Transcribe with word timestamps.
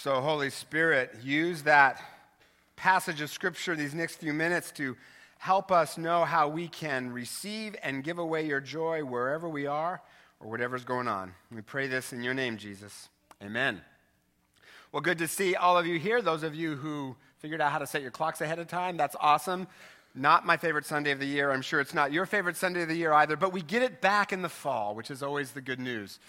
So, 0.00 0.20
Holy 0.20 0.50
Spirit, 0.50 1.12
use 1.24 1.64
that 1.64 2.00
passage 2.76 3.20
of 3.20 3.30
Scripture 3.30 3.74
these 3.74 3.94
next 3.94 4.18
few 4.18 4.32
minutes 4.32 4.70
to 4.76 4.96
help 5.38 5.72
us 5.72 5.98
know 5.98 6.24
how 6.24 6.46
we 6.46 6.68
can 6.68 7.10
receive 7.10 7.74
and 7.82 8.04
give 8.04 8.20
away 8.20 8.46
your 8.46 8.60
joy 8.60 9.04
wherever 9.04 9.48
we 9.48 9.66
are 9.66 10.00
or 10.38 10.48
whatever's 10.48 10.84
going 10.84 11.08
on. 11.08 11.34
We 11.50 11.62
pray 11.62 11.88
this 11.88 12.12
in 12.12 12.22
your 12.22 12.32
name, 12.32 12.58
Jesus. 12.58 13.08
Amen. 13.42 13.80
Well, 14.92 15.00
good 15.00 15.18
to 15.18 15.26
see 15.26 15.56
all 15.56 15.76
of 15.76 15.84
you 15.84 15.98
here. 15.98 16.22
Those 16.22 16.44
of 16.44 16.54
you 16.54 16.76
who 16.76 17.16
figured 17.38 17.60
out 17.60 17.72
how 17.72 17.78
to 17.78 17.86
set 17.86 18.00
your 18.00 18.12
clocks 18.12 18.40
ahead 18.40 18.60
of 18.60 18.68
time, 18.68 18.96
that's 18.96 19.16
awesome. 19.18 19.66
Not 20.14 20.46
my 20.46 20.56
favorite 20.56 20.86
Sunday 20.86 21.10
of 21.10 21.18
the 21.18 21.26
year. 21.26 21.50
I'm 21.50 21.60
sure 21.60 21.80
it's 21.80 21.92
not 21.92 22.12
your 22.12 22.24
favorite 22.24 22.56
Sunday 22.56 22.82
of 22.82 22.88
the 22.88 22.94
year 22.94 23.12
either, 23.14 23.34
but 23.34 23.52
we 23.52 23.62
get 23.62 23.82
it 23.82 24.00
back 24.00 24.32
in 24.32 24.42
the 24.42 24.48
fall, 24.48 24.94
which 24.94 25.10
is 25.10 25.24
always 25.24 25.50
the 25.50 25.60
good 25.60 25.80
news. 25.80 26.20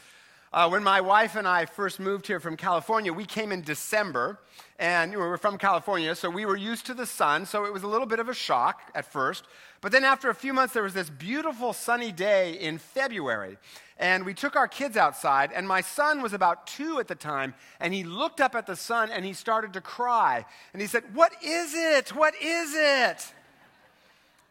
Uh, 0.52 0.68
when 0.68 0.84
my 0.84 1.00
wife 1.00 1.36
and 1.36 1.48
I 1.48 1.66
first 1.68 2.00
moved 2.00 2.26
here 2.26 2.40
from 2.40 2.58
California, 2.58 3.14
we 3.14 3.26
came 3.26 3.52
in 3.52 3.62
December, 3.62 4.40
and 4.80 5.12
we 5.12 5.18
were 5.18 5.38
from 5.38 5.60
California, 5.60 6.16
so 6.16 6.28
we 6.28 6.44
were 6.44 6.58
used 6.58 6.88
to 6.88 6.96
the 6.96 7.06
sun, 7.06 7.46
so 7.46 7.66
it 7.66 7.74
was 7.74 7.84
a 7.84 7.88
little 7.88 8.08
bit 8.08 8.18
of 8.18 8.30
a 8.30 8.34
shock 8.34 8.82
at 8.96 9.06
first. 9.06 9.44
But 9.80 9.92
then 9.92 10.04
after 10.04 10.28
a 10.28 10.34
few 10.34 10.52
months, 10.52 10.74
there 10.74 10.82
was 10.82 10.96
this 10.96 11.12
beautiful 11.12 11.72
sunny 11.72 12.12
day 12.12 12.54
in 12.54 12.80
February, 12.80 13.60
and 14.00 14.26
we 14.26 14.34
took 14.34 14.56
our 14.56 14.68
kids 14.68 14.98
outside, 14.98 15.52
and 15.54 15.68
my 15.68 15.82
son 15.82 16.20
was 16.20 16.34
about 16.34 16.66
two 16.66 17.00
at 17.00 17.08
the 17.08 17.14
time, 17.14 17.54
and 17.80 17.94
he 17.94 18.04
looked 18.04 18.42
up 18.42 18.56
at 18.56 18.66
the 18.66 18.76
sun 18.76 19.12
and 19.12 19.24
he 19.26 19.34
started 19.34 19.74
to 19.74 19.82
cry. 19.82 20.46
And 20.74 20.82
he 20.82 20.88
said, 20.88 21.04
What 21.14 21.32
is 21.44 21.76
it? 21.76 22.10
What 22.16 22.34
is 22.42 22.74
it? 22.74 23.34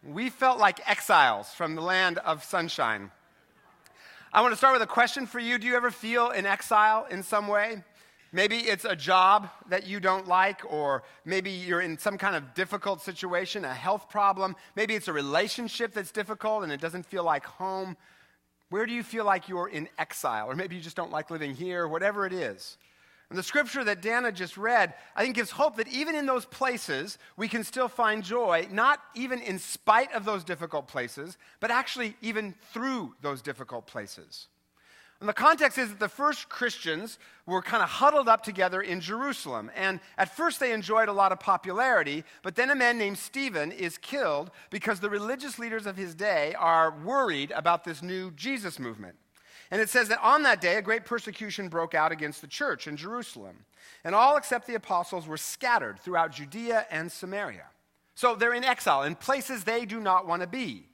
We 0.07 0.31
felt 0.31 0.61
like 0.61 0.89
exiles 0.89 1.49
from 1.49 1.75
the 1.75 1.83
land 1.83 2.19
of 2.19 2.45
sunshine. 2.45 3.11
I 4.31 4.43
want 4.43 4.53
to 4.53 4.59
start 4.59 4.75
with 4.75 4.83
a 4.83 4.87
question 4.87 5.27
for 5.27 5.39
you. 5.39 5.57
Do 5.57 5.67
you 5.67 5.75
ever 5.75 5.91
feel 5.91 6.31
in 6.31 6.45
exile 6.45 7.07
in 7.11 7.23
some 7.23 7.49
way? 7.49 7.83
Maybe 8.31 8.59
it's 8.59 8.85
a 8.85 8.95
job 8.95 9.49
that 9.71 9.87
you 9.87 10.01
don't 10.01 10.29
like, 10.29 10.71
or 10.71 11.03
maybe 11.25 11.51
you're 11.51 11.81
in 11.81 11.97
some 11.97 12.19
kind 12.19 12.37
of 12.37 12.53
difficult 12.53 13.01
situation, 13.01 13.65
a 13.65 13.73
health 13.73 14.11
problem. 14.11 14.55
Maybe 14.77 14.95
it's 14.95 15.09
a 15.09 15.15
relationship 15.15 15.95
that's 15.95 16.13
difficult 16.13 16.63
and 16.63 16.71
it 16.71 16.79
doesn't 16.79 17.07
feel 17.07 17.25
like 17.25 17.47
home. 17.47 17.97
Where 18.69 18.85
do 18.85 18.93
you 18.93 19.03
feel 19.03 19.25
like 19.25 19.49
you're 19.49 19.69
in 19.69 19.89
exile? 19.99 20.51
Or 20.51 20.55
maybe 20.55 20.77
you 20.77 20.83
just 20.83 20.97
don't 20.97 21.11
like 21.11 21.31
living 21.31 21.55
here, 21.55 21.89
whatever 21.89 22.27
it 22.27 22.35
is. 22.35 22.77
And 23.31 23.39
the 23.39 23.43
scripture 23.43 23.85
that 23.85 24.01
Dana 24.01 24.33
just 24.33 24.57
read, 24.57 24.95
I 25.15 25.23
think 25.23 25.37
gives 25.37 25.51
hope 25.51 25.77
that 25.77 25.89
even 25.89 26.15
in 26.15 26.25
those 26.25 26.47
places, 26.47 27.19
we 27.37 27.47
can 27.47 27.63
still 27.63 27.89
find 27.89 28.25
joy, 28.25 28.67
not 28.71 29.01
even 29.15 29.41
in 29.41 29.59
spite 29.59 30.13
of 30.15 30.25
those 30.25 30.45
difficult 30.45 30.89
places, 30.89 31.37
but 31.61 31.71
actually 31.71 32.17
even 32.23 32.55
through 32.73 33.15
those 33.21 33.43
difficult 33.43 33.87
places. 33.87 34.49
And 35.21 35.29
the 35.29 35.35
context 35.35 35.79
is 35.79 35.89
that 35.89 35.99
the 35.99 36.09
first 36.09 36.49
Christians 36.49 37.19
were 37.45 37.61
kind 37.61 37.83
of 37.83 37.89
huddled 37.89 38.29
up 38.29 38.45
together 38.45 38.81
in 38.81 39.01
Jerusalem. 39.01 39.71
And 39.75 39.99
at 40.17 40.35
first 40.35 40.61
they 40.61 40.73
enjoyed 40.73 41.09
a 41.09 41.13
lot 41.13 41.33
of 41.33 41.41
popularity, 41.41 42.25
but 42.43 42.55
then 42.55 42.71
a 42.71 42.77
man 42.77 42.99
named 42.99 43.19
Stephen 43.19 43.73
is 43.73 43.99
killed 43.99 44.53
because 44.71 45.01
the 45.01 45.11
religious 45.11 45.59
leaders 45.59 45.87
of 45.87 45.97
his 45.97 46.15
day 46.15 46.55
are 46.55 46.97
worried 47.05 47.51
about 47.51 47.85
this 47.85 48.01
new 48.01 48.31
Jesus 48.31 48.79
movement. 48.79 49.17
And 49.71 49.81
it 49.81 49.91
says 49.91 50.09
that 50.09 50.23
on 50.23 50.43
that 50.45 50.61
day, 50.61 50.77
a 50.77 50.83
great 50.83 51.05
persecution 51.05 51.69
broke 51.69 51.95
out 51.95 52.13
against 52.13 52.41
the 52.41 52.47
church 52.47 52.87
in 52.87 52.97
Jerusalem. 52.97 53.65
And 54.05 54.15
all 54.15 54.37
except 54.37 54.67
the 54.67 54.75
apostles 54.75 55.27
were 55.27 55.37
scattered 55.37 56.01
throughout 56.01 56.33
Judea 56.33 56.87
and 56.91 57.11
Samaria. 57.13 57.67
So 58.15 58.35
they're 58.35 58.55
in 58.55 58.65
exile 58.65 59.03
in 59.03 59.15
places 59.15 59.65
they 59.65 59.85
do 59.85 60.01
not 60.01 60.27
want 60.27 60.43
to 60.43 60.49
be. 60.49 60.87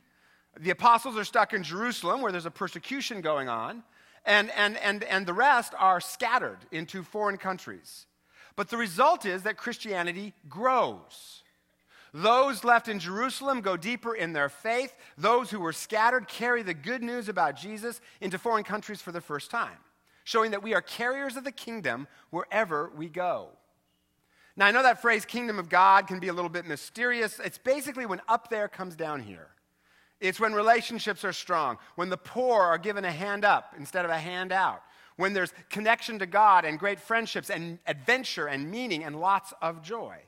The 0.58 0.70
apostles 0.70 1.16
are 1.16 1.24
stuck 1.24 1.52
in 1.52 1.62
Jerusalem 1.62 2.20
where 2.20 2.32
there's 2.32 2.46
a 2.46 2.50
persecution 2.50 3.20
going 3.20 3.48
on, 3.48 3.82
and, 4.24 4.50
and, 4.52 4.76
and, 4.78 5.04
and 5.04 5.26
the 5.26 5.32
rest 5.32 5.72
are 5.78 6.00
scattered 6.00 6.58
into 6.70 7.02
foreign 7.02 7.36
countries. 7.36 8.06
But 8.56 8.68
the 8.68 8.76
result 8.76 9.26
is 9.26 9.42
that 9.42 9.56
Christianity 9.56 10.32
grows. 10.48 11.42
Those 12.16 12.62
left 12.62 12.86
in 12.86 13.00
Jerusalem 13.00 13.60
go 13.60 13.76
deeper 13.76 14.14
in 14.14 14.32
their 14.32 14.48
faith. 14.48 14.94
Those 15.18 15.50
who 15.50 15.58
were 15.58 15.72
scattered 15.72 16.28
carry 16.28 16.62
the 16.62 16.72
good 16.72 17.02
news 17.02 17.28
about 17.28 17.56
Jesus 17.56 18.00
into 18.20 18.38
foreign 18.38 18.62
countries 18.62 19.02
for 19.02 19.10
the 19.10 19.20
first 19.20 19.50
time, 19.50 19.76
showing 20.22 20.52
that 20.52 20.62
we 20.62 20.74
are 20.74 20.80
carriers 20.80 21.36
of 21.36 21.42
the 21.42 21.50
kingdom 21.50 22.06
wherever 22.30 22.92
we 22.96 23.08
go. 23.08 23.48
Now, 24.56 24.66
I 24.66 24.70
know 24.70 24.84
that 24.84 25.02
phrase, 25.02 25.24
kingdom 25.24 25.58
of 25.58 25.68
God, 25.68 26.06
can 26.06 26.20
be 26.20 26.28
a 26.28 26.32
little 26.32 26.48
bit 26.48 26.66
mysterious. 26.66 27.40
It's 27.40 27.58
basically 27.58 28.06
when 28.06 28.20
up 28.28 28.48
there 28.48 28.68
comes 28.68 28.94
down 28.94 29.20
here. 29.20 29.48
It's 30.20 30.38
when 30.38 30.52
relationships 30.52 31.24
are 31.24 31.32
strong, 31.32 31.78
when 31.96 32.10
the 32.10 32.16
poor 32.16 32.62
are 32.62 32.78
given 32.78 33.04
a 33.04 33.10
hand 33.10 33.44
up 33.44 33.74
instead 33.76 34.04
of 34.04 34.12
a 34.12 34.18
hand 34.18 34.52
out, 34.52 34.82
when 35.16 35.32
there's 35.32 35.52
connection 35.68 36.20
to 36.20 36.26
God 36.26 36.64
and 36.64 36.78
great 36.78 37.00
friendships 37.00 37.50
and 37.50 37.80
adventure 37.88 38.46
and 38.46 38.70
meaning 38.70 39.02
and 39.02 39.18
lots 39.20 39.52
of 39.60 39.82
joy. 39.82 40.18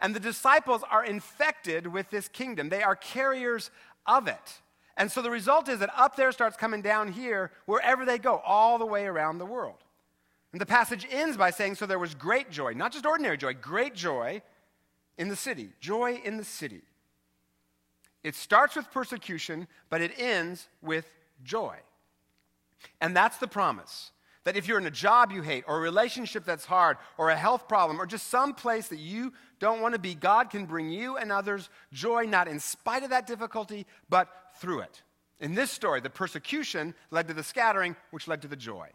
And 0.00 0.14
the 0.14 0.20
disciples 0.20 0.82
are 0.90 1.04
infected 1.04 1.86
with 1.86 2.10
this 2.10 2.28
kingdom, 2.28 2.68
they 2.68 2.82
are 2.82 2.96
carriers 2.96 3.70
of 4.06 4.28
it. 4.28 4.60
And 4.96 5.12
so 5.12 5.20
the 5.20 5.30
result 5.30 5.68
is 5.68 5.80
that 5.80 5.90
up 5.96 6.16
there 6.16 6.32
starts 6.32 6.56
coming 6.56 6.80
down 6.80 7.12
here 7.12 7.50
wherever 7.66 8.04
they 8.04 8.18
go, 8.18 8.40
all 8.46 8.78
the 8.78 8.86
way 8.86 9.04
around 9.04 9.38
the 9.38 9.46
world. 9.46 9.76
And 10.52 10.60
the 10.60 10.66
passage 10.66 11.06
ends 11.10 11.36
by 11.36 11.50
saying, 11.50 11.74
So 11.74 11.84
there 11.84 11.98
was 11.98 12.14
great 12.14 12.50
joy, 12.50 12.72
not 12.72 12.92
just 12.92 13.04
ordinary 13.04 13.36
joy, 13.36 13.52
great 13.54 13.94
joy 13.94 14.40
in 15.18 15.28
the 15.28 15.36
city. 15.36 15.70
Joy 15.80 16.20
in 16.24 16.38
the 16.38 16.44
city. 16.44 16.82
It 18.24 18.34
starts 18.34 18.74
with 18.74 18.90
persecution, 18.90 19.68
but 19.90 20.00
it 20.00 20.12
ends 20.18 20.68
with 20.82 21.10
joy. 21.44 21.76
And 23.00 23.14
that's 23.14 23.36
the 23.38 23.46
promise 23.46 24.12
that 24.46 24.56
if 24.56 24.68
you're 24.68 24.78
in 24.78 24.86
a 24.86 24.92
job 24.92 25.32
you 25.32 25.42
hate, 25.42 25.64
or 25.66 25.78
a 25.78 25.80
relationship 25.80 26.44
that's 26.44 26.64
hard, 26.64 26.98
or 27.18 27.30
a 27.30 27.36
health 27.36 27.66
problem, 27.66 28.00
or 28.00 28.06
just 28.06 28.28
some 28.28 28.54
place 28.54 28.86
that 28.86 29.00
you 29.00 29.32
don't 29.58 29.80
want 29.80 29.92
to 29.92 29.98
be, 29.98 30.14
God 30.14 30.50
can 30.50 30.66
bring 30.66 30.88
you 30.88 31.16
and 31.16 31.32
others 31.32 31.68
joy, 31.92 32.26
not 32.26 32.46
in 32.46 32.60
spite 32.60 33.02
of 33.02 33.10
that 33.10 33.26
difficulty, 33.26 33.86
but 34.08 34.28
through 34.60 34.82
it. 34.82 35.02
In 35.40 35.56
this 35.56 35.72
story, 35.72 36.00
the 36.00 36.10
persecution 36.10 36.94
led 37.10 37.26
to 37.26 37.34
the 37.34 37.42
scattering, 37.42 37.96
which 38.12 38.28
led 38.28 38.40
to 38.42 38.48
the 38.48 38.54
joy. 38.54 38.88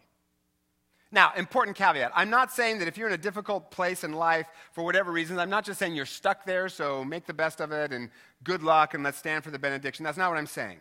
Now, 1.10 1.32
important 1.36 1.76
caveat 1.76 2.12
I'm 2.14 2.30
not 2.30 2.50
saying 2.50 2.78
that 2.78 2.88
if 2.88 2.96
you're 2.96 3.08
in 3.08 3.12
a 3.12 3.18
difficult 3.18 3.70
place 3.70 4.04
in 4.04 4.14
life 4.14 4.46
for 4.72 4.82
whatever 4.84 5.12
reason, 5.12 5.38
I'm 5.38 5.50
not 5.50 5.66
just 5.66 5.78
saying 5.78 5.94
you're 5.94 6.06
stuck 6.06 6.46
there, 6.46 6.70
so 6.70 7.04
make 7.04 7.26
the 7.26 7.34
best 7.34 7.60
of 7.60 7.72
it 7.72 7.92
and 7.92 8.08
good 8.42 8.62
luck 8.62 8.94
and 8.94 9.04
let's 9.04 9.18
stand 9.18 9.44
for 9.44 9.50
the 9.50 9.58
benediction. 9.58 10.02
That's 10.02 10.16
not 10.16 10.30
what 10.30 10.38
I'm 10.38 10.46
saying. 10.46 10.78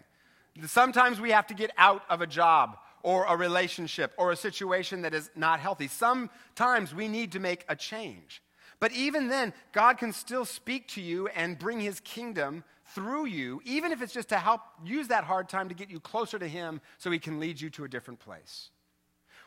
Sometimes 0.65 1.19
we 1.19 1.31
have 1.31 1.47
to 1.47 1.53
get 1.53 1.71
out 1.77 2.03
of 2.09 2.21
a 2.21 2.27
job 2.27 2.77
or 3.03 3.25
a 3.25 3.35
relationship 3.35 4.13
or 4.17 4.31
a 4.31 4.35
situation 4.35 5.01
that 5.03 5.13
is 5.13 5.29
not 5.35 5.59
healthy. 5.59 5.87
Sometimes 5.87 6.93
we 6.93 7.07
need 7.07 7.31
to 7.33 7.39
make 7.39 7.65
a 7.67 7.75
change. 7.75 8.41
But 8.79 8.91
even 8.93 9.27
then, 9.27 9.53
God 9.73 9.97
can 9.97 10.11
still 10.11 10.43
speak 10.43 10.87
to 10.89 11.01
you 11.01 11.27
and 11.29 11.57
bring 11.57 11.79
his 11.79 11.99
kingdom 11.99 12.63
through 12.93 13.25
you, 13.25 13.61
even 13.63 13.91
if 13.91 14.01
it's 14.01 14.13
just 14.13 14.29
to 14.29 14.37
help 14.37 14.61
use 14.83 15.07
that 15.07 15.23
hard 15.23 15.47
time 15.47 15.69
to 15.69 15.75
get 15.75 15.89
you 15.89 15.99
closer 15.99 16.37
to 16.37 16.47
him 16.47 16.81
so 16.97 17.11
he 17.11 17.19
can 17.19 17.39
lead 17.39 17.61
you 17.61 17.69
to 17.69 17.83
a 17.83 17.87
different 17.87 18.19
place. 18.19 18.69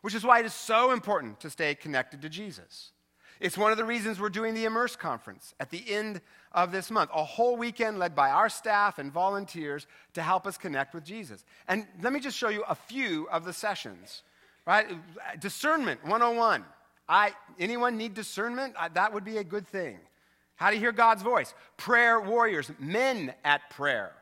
Which 0.02 0.14
is 0.14 0.24
why 0.24 0.38
it 0.38 0.46
is 0.46 0.54
so 0.54 0.92
important 0.92 1.40
to 1.40 1.50
stay 1.50 1.74
connected 1.74 2.22
to 2.22 2.28
Jesus. 2.28 2.92
It's 3.44 3.58
one 3.58 3.72
of 3.72 3.76
the 3.76 3.84
reasons 3.84 4.18
we're 4.18 4.30
doing 4.30 4.54
the 4.54 4.64
Immerse 4.64 4.96
Conference 4.96 5.52
at 5.60 5.68
the 5.68 5.84
end 5.86 6.22
of 6.52 6.72
this 6.72 6.90
month, 6.90 7.10
a 7.12 7.22
whole 7.22 7.58
weekend 7.58 7.98
led 7.98 8.14
by 8.14 8.30
our 8.30 8.48
staff 8.48 8.98
and 8.98 9.12
volunteers 9.12 9.86
to 10.14 10.22
help 10.22 10.46
us 10.46 10.56
connect 10.56 10.94
with 10.94 11.04
Jesus. 11.04 11.44
And 11.68 11.86
let 12.00 12.14
me 12.14 12.20
just 12.20 12.38
show 12.38 12.48
you 12.48 12.64
a 12.66 12.74
few 12.74 13.28
of 13.28 13.44
the 13.44 13.52
sessions, 13.52 14.22
right? 14.66 14.86
Discernment 15.40 16.02
101. 16.04 16.64
I, 17.06 17.32
anyone 17.60 17.98
need 17.98 18.14
discernment? 18.14 18.76
I, 18.78 18.88
that 18.88 19.12
would 19.12 19.26
be 19.26 19.36
a 19.36 19.44
good 19.44 19.68
thing. 19.68 19.98
How 20.56 20.70
to 20.70 20.78
hear 20.78 20.90
God's 20.90 21.22
voice. 21.22 21.52
Prayer 21.76 22.18
warriors, 22.22 22.70
men 22.78 23.34
at 23.44 23.68
prayer. 23.68 24.12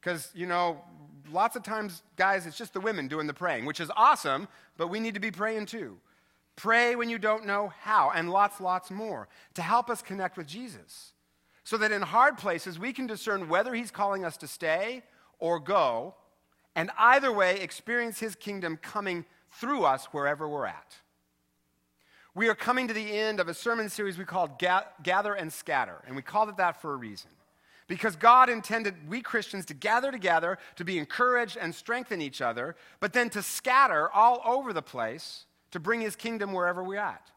Because, 0.00 0.30
you 0.34 0.46
know, 0.46 0.80
lots 1.30 1.54
of 1.54 1.62
times, 1.62 2.02
guys, 2.16 2.46
it's 2.46 2.56
just 2.56 2.72
the 2.72 2.80
women 2.80 3.08
doing 3.08 3.26
the 3.26 3.34
praying, 3.34 3.66
which 3.66 3.78
is 3.78 3.90
awesome, 3.94 4.48
but 4.78 4.88
we 4.88 5.00
need 5.00 5.12
to 5.12 5.20
be 5.20 5.30
praying 5.30 5.66
too. 5.66 5.98
Pray 6.60 6.94
when 6.94 7.08
you 7.08 7.18
don't 7.18 7.46
know 7.46 7.72
how, 7.80 8.12
and 8.14 8.30
lots, 8.30 8.60
lots 8.60 8.90
more 8.90 9.28
to 9.54 9.62
help 9.62 9.88
us 9.88 10.02
connect 10.02 10.36
with 10.36 10.46
Jesus. 10.46 11.14
So 11.64 11.78
that 11.78 11.90
in 11.90 12.02
hard 12.02 12.36
places, 12.36 12.78
we 12.78 12.92
can 12.92 13.06
discern 13.06 13.48
whether 13.48 13.72
He's 13.72 13.90
calling 13.90 14.26
us 14.26 14.36
to 14.36 14.46
stay 14.46 15.02
or 15.38 15.58
go, 15.58 16.14
and 16.76 16.90
either 16.98 17.32
way, 17.32 17.60
experience 17.60 18.20
His 18.20 18.34
kingdom 18.34 18.76
coming 18.76 19.24
through 19.50 19.84
us 19.84 20.04
wherever 20.12 20.46
we're 20.46 20.66
at. 20.66 20.96
We 22.34 22.50
are 22.50 22.54
coming 22.54 22.88
to 22.88 22.94
the 22.94 23.10
end 23.10 23.40
of 23.40 23.48
a 23.48 23.54
sermon 23.54 23.88
series 23.88 24.18
we 24.18 24.26
called 24.26 24.58
Gather 24.58 25.32
and 25.32 25.50
Scatter, 25.50 26.02
and 26.06 26.14
we 26.14 26.20
called 26.20 26.50
it 26.50 26.58
that 26.58 26.82
for 26.82 26.92
a 26.92 26.96
reason. 26.96 27.30
Because 27.88 28.16
God 28.16 28.50
intended 28.50 29.08
we 29.08 29.22
Christians 29.22 29.64
to 29.66 29.74
gather 29.74 30.12
together, 30.12 30.58
to 30.76 30.84
be 30.84 30.98
encouraged 30.98 31.56
and 31.56 31.74
strengthen 31.74 32.20
each 32.20 32.42
other, 32.42 32.76
but 33.00 33.14
then 33.14 33.30
to 33.30 33.40
scatter 33.40 34.10
all 34.10 34.42
over 34.44 34.74
the 34.74 34.82
place 34.82 35.46
to 35.70 35.80
bring 35.80 36.00
his 36.00 36.16
kingdom 36.16 36.52
wherever 36.52 36.82
we're 36.82 36.98
at. 36.98 37.30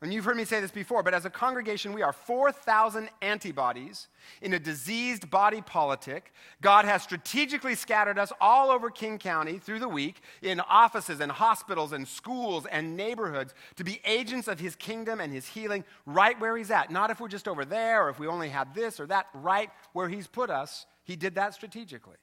And 0.00 0.14
you've 0.14 0.24
heard 0.24 0.36
me 0.36 0.44
say 0.44 0.60
this 0.60 0.70
before, 0.70 1.02
but 1.02 1.12
as 1.12 1.24
a 1.24 1.30
congregation, 1.30 1.92
we 1.92 2.02
are 2.02 2.12
4,000 2.12 3.08
antibodies 3.20 4.06
in 4.40 4.54
a 4.54 4.58
diseased 4.58 5.28
body 5.28 5.60
politic. 5.60 6.32
God 6.60 6.84
has 6.84 7.02
strategically 7.02 7.74
scattered 7.74 8.16
us 8.16 8.32
all 8.40 8.70
over 8.70 8.90
King 8.90 9.18
County 9.18 9.58
through 9.58 9.80
the 9.80 9.88
week 9.88 10.20
in 10.40 10.60
offices 10.60 11.18
and 11.18 11.32
hospitals 11.32 11.92
and 11.92 12.06
schools 12.06 12.64
and 12.66 12.96
neighborhoods 12.96 13.54
to 13.74 13.82
be 13.82 14.00
agents 14.04 14.46
of 14.46 14.60
his 14.60 14.76
kingdom 14.76 15.20
and 15.20 15.32
his 15.32 15.48
healing 15.48 15.84
right 16.06 16.38
where 16.38 16.56
he's 16.56 16.70
at. 16.70 16.92
Not 16.92 17.10
if 17.10 17.18
we're 17.18 17.26
just 17.26 17.48
over 17.48 17.64
there 17.64 18.06
or 18.06 18.08
if 18.08 18.20
we 18.20 18.28
only 18.28 18.50
had 18.50 18.76
this 18.76 19.00
or 19.00 19.06
that, 19.08 19.26
right 19.34 19.70
where 19.94 20.08
he's 20.08 20.28
put 20.28 20.48
us. 20.48 20.86
He 21.02 21.16
did 21.16 21.34
that 21.34 21.54
strategically. 21.54 22.18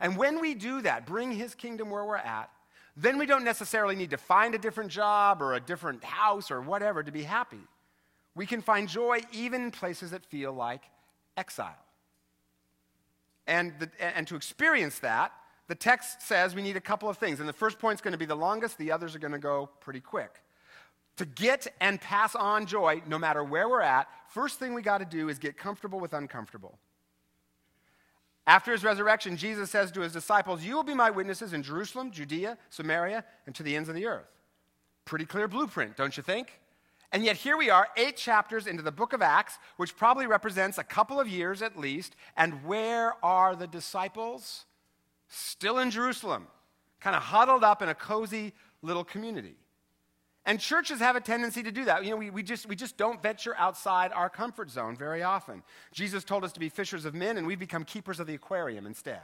And 0.00 0.16
when 0.16 0.40
we 0.40 0.54
do 0.54 0.82
that, 0.82 1.06
bring 1.06 1.30
his 1.30 1.54
kingdom 1.54 1.90
where 1.90 2.04
we're 2.04 2.16
at, 2.16 2.50
then 2.96 3.18
we 3.18 3.26
don't 3.26 3.44
necessarily 3.44 3.94
need 3.94 4.10
to 4.10 4.16
find 4.16 4.54
a 4.54 4.58
different 4.58 4.90
job 4.90 5.40
or 5.42 5.54
a 5.54 5.60
different 5.60 6.02
house 6.04 6.50
or 6.50 6.60
whatever 6.60 7.02
to 7.02 7.12
be 7.12 7.22
happy. 7.22 7.60
We 8.34 8.46
can 8.46 8.62
find 8.62 8.88
joy 8.88 9.20
even 9.32 9.62
in 9.64 9.70
places 9.70 10.10
that 10.10 10.24
feel 10.26 10.52
like 10.52 10.82
exile. 11.36 11.84
And, 13.46 13.72
the, 13.78 13.90
and 14.16 14.26
to 14.28 14.36
experience 14.36 15.00
that, 15.00 15.32
the 15.66 15.74
text 15.74 16.22
says 16.22 16.54
we 16.54 16.62
need 16.62 16.76
a 16.76 16.80
couple 16.80 17.08
of 17.08 17.18
things. 17.18 17.40
And 17.40 17.48
the 17.48 17.52
first 17.52 17.78
point 17.78 17.98
is 17.98 18.00
going 18.00 18.12
to 18.12 18.18
be 18.18 18.26
the 18.26 18.34
longest, 18.34 18.78
the 18.78 18.92
others 18.92 19.14
are 19.14 19.18
going 19.18 19.32
to 19.32 19.38
go 19.38 19.70
pretty 19.80 20.00
quick. 20.00 20.42
To 21.16 21.24
get 21.24 21.66
and 21.80 22.00
pass 22.00 22.34
on 22.34 22.66
joy, 22.66 23.02
no 23.06 23.18
matter 23.18 23.44
where 23.44 23.68
we're 23.68 23.80
at, 23.80 24.08
first 24.28 24.58
thing 24.58 24.74
we 24.74 24.82
got 24.82 24.98
to 24.98 25.04
do 25.04 25.28
is 25.28 25.38
get 25.38 25.56
comfortable 25.56 26.00
with 26.00 26.12
uncomfortable. 26.12 26.78
After 28.50 28.72
his 28.72 28.82
resurrection, 28.82 29.36
Jesus 29.36 29.70
says 29.70 29.92
to 29.92 30.00
his 30.00 30.12
disciples, 30.12 30.64
You 30.64 30.74
will 30.74 30.82
be 30.82 30.92
my 30.92 31.08
witnesses 31.08 31.52
in 31.52 31.62
Jerusalem, 31.62 32.10
Judea, 32.10 32.58
Samaria, 32.68 33.24
and 33.46 33.54
to 33.54 33.62
the 33.62 33.76
ends 33.76 33.88
of 33.88 33.94
the 33.94 34.06
earth. 34.06 34.26
Pretty 35.04 35.24
clear 35.24 35.46
blueprint, 35.46 35.96
don't 35.96 36.16
you 36.16 36.24
think? 36.24 36.58
And 37.12 37.24
yet, 37.24 37.36
here 37.36 37.56
we 37.56 37.70
are, 37.70 37.86
eight 37.96 38.16
chapters 38.16 38.66
into 38.66 38.82
the 38.82 38.90
book 38.90 39.12
of 39.12 39.22
Acts, 39.22 39.60
which 39.76 39.96
probably 39.96 40.26
represents 40.26 40.78
a 40.78 40.82
couple 40.82 41.20
of 41.20 41.28
years 41.28 41.62
at 41.62 41.78
least. 41.78 42.16
And 42.36 42.64
where 42.64 43.14
are 43.24 43.54
the 43.54 43.68
disciples? 43.68 44.64
Still 45.28 45.78
in 45.78 45.92
Jerusalem, 45.92 46.48
kind 46.98 47.14
of 47.14 47.22
huddled 47.22 47.62
up 47.62 47.82
in 47.82 47.88
a 47.88 47.94
cozy 47.94 48.52
little 48.82 49.04
community. 49.04 49.54
And 50.46 50.58
churches 50.58 51.00
have 51.00 51.16
a 51.16 51.20
tendency 51.20 51.62
to 51.62 51.70
do 51.70 51.84
that. 51.84 52.04
You 52.04 52.10
know, 52.10 52.16
we, 52.16 52.30
we, 52.30 52.42
just, 52.42 52.66
we 52.66 52.74
just 52.74 52.96
don't 52.96 53.22
venture 53.22 53.54
outside 53.56 54.10
our 54.12 54.30
comfort 54.30 54.70
zone 54.70 54.96
very 54.96 55.22
often. 55.22 55.62
Jesus 55.92 56.24
told 56.24 56.44
us 56.44 56.52
to 56.52 56.60
be 56.60 56.68
fishers 56.68 57.04
of 57.04 57.14
men, 57.14 57.36
and 57.36 57.46
we've 57.46 57.58
become 57.58 57.84
keepers 57.84 58.20
of 58.20 58.26
the 58.26 58.34
aquarium 58.34 58.86
instead. 58.86 59.20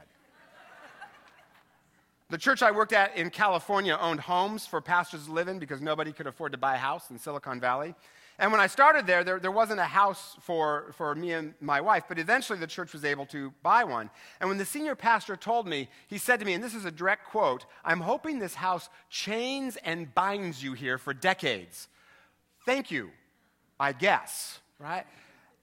the 2.29 2.37
church 2.37 2.61
I 2.61 2.69
worked 2.69 2.93
at 2.93 3.17
in 3.17 3.31
California 3.31 3.97
owned 3.99 4.19
homes 4.19 4.67
for 4.67 4.79
pastors 4.79 5.25
to 5.25 5.31
live 5.31 5.47
in 5.47 5.57
because 5.57 5.81
nobody 5.81 6.11
could 6.11 6.27
afford 6.27 6.51
to 6.51 6.57
buy 6.57 6.75
a 6.75 6.79
house 6.79 7.09
in 7.09 7.17
Silicon 7.17 7.59
Valley. 7.59 7.95
And 8.39 8.51
when 8.51 8.61
I 8.61 8.67
started 8.67 9.07
there, 9.07 9.23
there, 9.23 9.39
there, 9.39 9.51
wasn't 9.51 9.79
a 9.79 9.85
house 9.85 10.37
for, 10.41 10.93
for 10.95 11.15
me 11.15 11.31
and 11.31 11.55
my 11.59 11.81
wife, 11.81 12.03
but 12.07 12.19
eventually 12.19 12.59
the 12.59 12.67
church 12.67 12.93
was 12.93 13.03
able 13.03 13.25
to 13.27 13.51
buy 13.63 13.83
one. 13.83 14.11
And 14.39 14.47
when 14.47 14.59
the 14.59 14.65
senior 14.65 14.95
pastor 14.95 15.35
told 15.35 15.67
me, 15.67 15.89
he 16.07 16.19
said 16.19 16.39
to 16.39 16.45
me, 16.45 16.53
and 16.53 16.63
this 16.63 16.75
is 16.75 16.85
a 16.85 16.91
direct 16.91 17.25
quote 17.25 17.65
I'm 17.83 18.01
hoping 18.01 18.37
this 18.37 18.53
house 18.53 18.89
chains 19.09 19.75
and 19.77 20.13
binds 20.13 20.63
you 20.63 20.73
here 20.73 20.99
for 20.99 21.15
decades. 21.15 21.87
Thank 22.63 22.91
you, 22.91 23.09
I 23.79 23.93
guess, 23.93 24.59
right? 24.77 25.05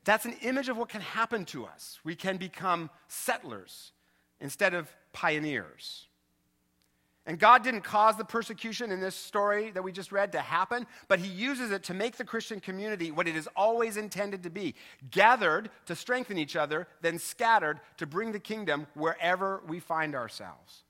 That's 0.05 0.25
an 0.25 0.35
image 0.43 0.69
of 0.69 0.77
what 0.77 0.89
can 0.89 1.01
happen 1.01 1.45
to 1.47 1.67
us. 1.67 2.01
We 2.03 2.17
can 2.17 2.39
become 2.39 2.91
settlers 3.07 3.93
instead 4.41 4.75
of 4.75 4.89
pioneers. 5.13 6.09
And 7.27 7.39
God 7.39 7.63
didn't 7.65 7.83
cause 7.83 8.17
the 8.17 8.25
persecution 8.25 8.93
in 8.93 9.01
this 9.01 9.17
story 9.17 9.71
that 9.71 9.83
we 9.83 9.93
just 9.93 10.13
read 10.13 10.33
to 10.33 10.41
happen, 10.41 10.87
but 11.09 11.19
He 11.19 11.29
uses 11.29 11.71
it 11.71 11.83
to 11.85 11.95
make 11.95 12.17
the 12.17 12.25
Christian 12.25 12.61
community 12.61 13.11
what 13.11 13.27
it 13.27 13.35
is 13.35 13.49
always 13.57 13.97
intended 13.97 14.43
to 14.43 14.51
be 14.51 14.75
gathered 15.11 15.71
to 15.87 15.97
strengthen 15.97 16.37
each 16.37 16.55
other, 16.55 16.87
then 17.01 17.19
scattered 17.19 17.81
to 17.97 18.07
bring 18.07 18.33
the 18.33 18.39
kingdom 18.39 18.87
wherever 18.93 19.63
we 19.67 19.81
find 19.81 20.15
ourselves. 20.15 20.85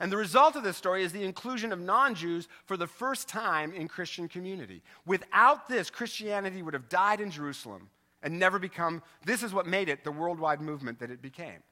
And 0.00 0.12
the 0.12 0.18
result 0.18 0.54
of 0.56 0.62
this 0.62 0.76
story 0.76 1.02
is 1.02 1.12
the 1.12 1.24
inclusion 1.24 1.72
of 1.72 1.80
non 1.80 2.14
Jews 2.14 2.48
for 2.66 2.76
the 2.76 2.86
first 2.86 3.26
time 3.28 3.72
in 3.72 3.88
Christian 3.88 4.28
community. 4.28 4.82
Without 5.06 5.66
this, 5.68 5.88
Christianity 5.88 6.62
would 6.62 6.74
have 6.74 6.88
died 6.90 7.20
in 7.22 7.30
Jerusalem 7.30 7.88
and 8.22 8.38
never 8.38 8.58
become, 8.58 9.02
this 9.24 9.42
is 9.42 9.54
what 9.54 9.66
made 9.66 9.88
it 9.88 10.04
the 10.04 10.12
worldwide 10.12 10.60
movement 10.60 10.98
that 10.98 11.10
it 11.10 11.22
became. 11.22 11.62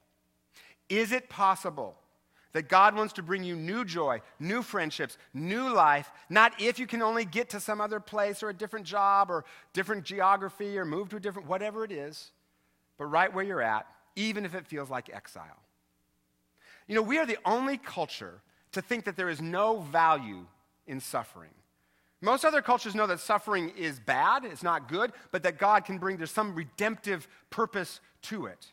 Is 0.88 1.12
it 1.12 1.28
possible? 1.28 1.96
That 2.58 2.68
God 2.68 2.96
wants 2.96 3.12
to 3.12 3.22
bring 3.22 3.44
you 3.44 3.54
new 3.54 3.84
joy, 3.84 4.20
new 4.40 4.62
friendships, 4.62 5.16
new 5.32 5.72
life, 5.72 6.10
not 6.28 6.60
if 6.60 6.80
you 6.80 6.88
can 6.88 7.02
only 7.02 7.24
get 7.24 7.50
to 7.50 7.60
some 7.60 7.80
other 7.80 8.00
place 8.00 8.42
or 8.42 8.48
a 8.48 8.52
different 8.52 8.84
job 8.84 9.30
or 9.30 9.44
different 9.72 10.02
geography 10.02 10.76
or 10.76 10.84
move 10.84 11.08
to 11.10 11.18
a 11.18 11.20
different, 11.20 11.46
whatever 11.46 11.84
it 11.84 11.92
is, 11.92 12.32
but 12.96 13.04
right 13.04 13.32
where 13.32 13.44
you're 13.44 13.62
at, 13.62 13.86
even 14.16 14.44
if 14.44 14.56
it 14.56 14.66
feels 14.66 14.90
like 14.90 15.08
exile. 15.08 15.62
You 16.88 16.96
know, 16.96 17.02
we 17.02 17.18
are 17.18 17.26
the 17.26 17.38
only 17.44 17.76
culture 17.78 18.40
to 18.72 18.82
think 18.82 19.04
that 19.04 19.14
there 19.14 19.28
is 19.28 19.40
no 19.40 19.78
value 19.78 20.44
in 20.88 20.98
suffering. 20.98 21.54
Most 22.20 22.44
other 22.44 22.60
cultures 22.60 22.92
know 22.92 23.06
that 23.06 23.20
suffering 23.20 23.70
is 23.78 24.00
bad, 24.00 24.44
it's 24.44 24.64
not 24.64 24.88
good, 24.88 25.12
but 25.30 25.44
that 25.44 25.58
God 25.58 25.84
can 25.84 25.98
bring, 25.98 26.16
there's 26.16 26.32
some 26.32 26.56
redemptive 26.56 27.28
purpose 27.50 28.00
to 28.22 28.46
it. 28.46 28.72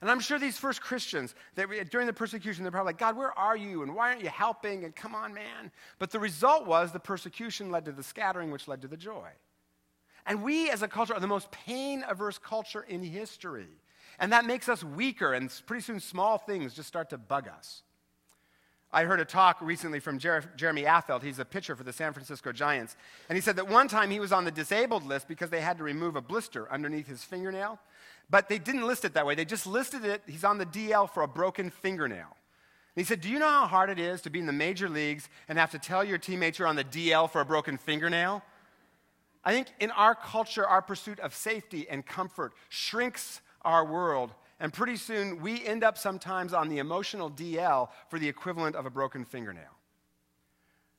And 0.00 0.10
I'm 0.10 0.20
sure 0.20 0.38
these 0.38 0.56
first 0.56 0.80
Christians, 0.80 1.34
during 1.90 2.06
the 2.06 2.12
persecution, 2.12 2.62
they're 2.62 2.70
probably 2.70 2.90
like, 2.90 2.98
God, 2.98 3.16
where 3.16 3.36
are 3.36 3.56
you? 3.56 3.82
And 3.82 3.94
why 3.94 4.10
aren't 4.10 4.22
you 4.22 4.28
helping? 4.28 4.84
And 4.84 4.94
come 4.94 5.14
on, 5.14 5.34
man. 5.34 5.72
But 5.98 6.10
the 6.10 6.20
result 6.20 6.66
was 6.66 6.92
the 6.92 7.00
persecution 7.00 7.70
led 7.70 7.84
to 7.86 7.92
the 7.92 8.02
scattering, 8.02 8.50
which 8.50 8.68
led 8.68 8.82
to 8.82 8.88
the 8.88 8.96
joy. 8.96 9.28
And 10.26 10.42
we 10.42 10.70
as 10.70 10.82
a 10.82 10.88
culture 10.88 11.14
are 11.14 11.20
the 11.20 11.26
most 11.26 11.50
pain 11.50 12.04
averse 12.08 12.38
culture 12.38 12.84
in 12.88 13.02
history. 13.02 13.66
And 14.20 14.32
that 14.32 14.44
makes 14.44 14.68
us 14.68 14.84
weaker, 14.84 15.32
and 15.32 15.50
pretty 15.66 15.82
soon 15.82 16.00
small 16.00 16.38
things 16.38 16.74
just 16.74 16.88
start 16.88 17.10
to 17.10 17.18
bug 17.18 17.48
us. 17.48 17.82
I 18.90 19.04
heard 19.04 19.20
a 19.20 19.24
talk 19.24 19.58
recently 19.60 20.00
from 20.00 20.18
Jer- 20.18 20.50
Jeremy 20.56 20.84
Affeldt. 20.84 21.22
He's 21.22 21.38
a 21.38 21.44
pitcher 21.44 21.76
for 21.76 21.84
the 21.84 21.92
San 21.92 22.14
Francisco 22.14 22.52
Giants. 22.52 22.96
And 23.28 23.36
he 23.36 23.42
said 23.42 23.56
that 23.56 23.68
one 23.68 23.86
time 23.86 24.10
he 24.10 24.18
was 24.18 24.32
on 24.32 24.44
the 24.44 24.50
disabled 24.50 25.04
list 25.04 25.28
because 25.28 25.50
they 25.50 25.60
had 25.60 25.76
to 25.78 25.84
remove 25.84 26.16
a 26.16 26.22
blister 26.22 26.70
underneath 26.72 27.06
his 27.06 27.22
fingernail. 27.22 27.78
But 28.30 28.48
they 28.48 28.58
didn't 28.58 28.86
list 28.86 29.04
it 29.04 29.14
that 29.14 29.26
way. 29.26 29.34
They 29.34 29.44
just 29.44 29.66
listed 29.66 30.04
it, 30.04 30.22
he's 30.26 30.44
on 30.44 30.58
the 30.58 30.66
DL 30.66 31.10
for 31.10 31.22
a 31.22 31.28
broken 31.28 31.70
fingernail. 31.70 32.36
And 32.96 33.04
he 33.04 33.04
said, 33.04 33.20
Do 33.20 33.28
you 33.28 33.38
know 33.38 33.48
how 33.48 33.66
hard 33.66 33.90
it 33.90 33.98
is 33.98 34.20
to 34.22 34.30
be 34.30 34.38
in 34.38 34.46
the 34.46 34.52
major 34.52 34.88
leagues 34.88 35.28
and 35.48 35.58
have 35.58 35.70
to 35.70 35.78
tell 35.78 36.04
your 36.04 36.18
teammates 36.18 36.58
you're 36.58 36.68
on 36.68 36.76
the 36.76 36.84
DL 36.84 37.30
for 37.30 37.40
a 37.40 37.44
broken 37.44 37.78
fingernail? 37.78 38.42
I 39.44 39.52
think 39.52 39.68
in 39.80 39.90
our 39.92 40.14
culture, 40.14 40.66
our 40.66 40.82
pursuit 40.82 41.20
of 41.20 41.34
safety 41.34 41.86
and 41.88 42.04
comfort 42.04 42.52
shrinks 42.68 43.40
our 43.62 43.84
world. 43.84 44.32
And 44.60 44.72
pretty 44.72 44.96
soon, 44.96 45.40
we 45.40 45.64
end 45.64 45.84
up 45.84 45.96
sometimes 45.96 46.52
on 46.52 46.68
the 46.68 46.78
emotional 46.78 47.30
DL 47.30 47.88
for 48.10 48.18
the 48.18 48.28
equivalent 48.28 48.76
of 48.76 48.84
a 48.84 48.90
broken 48.90 49.24
fingernail. 49.24 49.78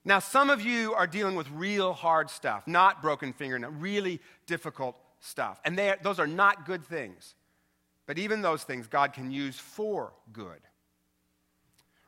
Now, 0.06 0.20
some 0.20 0.50
of 0.50 0.62
you 0.62 0.94
are 0.94 1.06
dealing 1.06 1.36
with 1.36 1.50
real 1.52 1.94
hard 1.94 2.30
stuff, 2.30 2.66
not 2.66 3.02
broken 3.02 3.34
fingernail, 3.34 3.72
really 3.72 4.22
difficult 4.48 4.96
stuff. 5.20 5.60
And 5.66 5.78
they, 5.78 5.96
those 6.02 6.20
are 6.20 6.28
not 6.28 6.66
good 6.66 6.84
things. 6.86 7.36
But 8.06 8.18
even 8.18 8.42
those 8.42 8.64
things 8.64 8.88
God 8.88 9.14
can 9.14 9.32
use 9.32 9.60
for 9.60 10.14
good. 10.34 10.60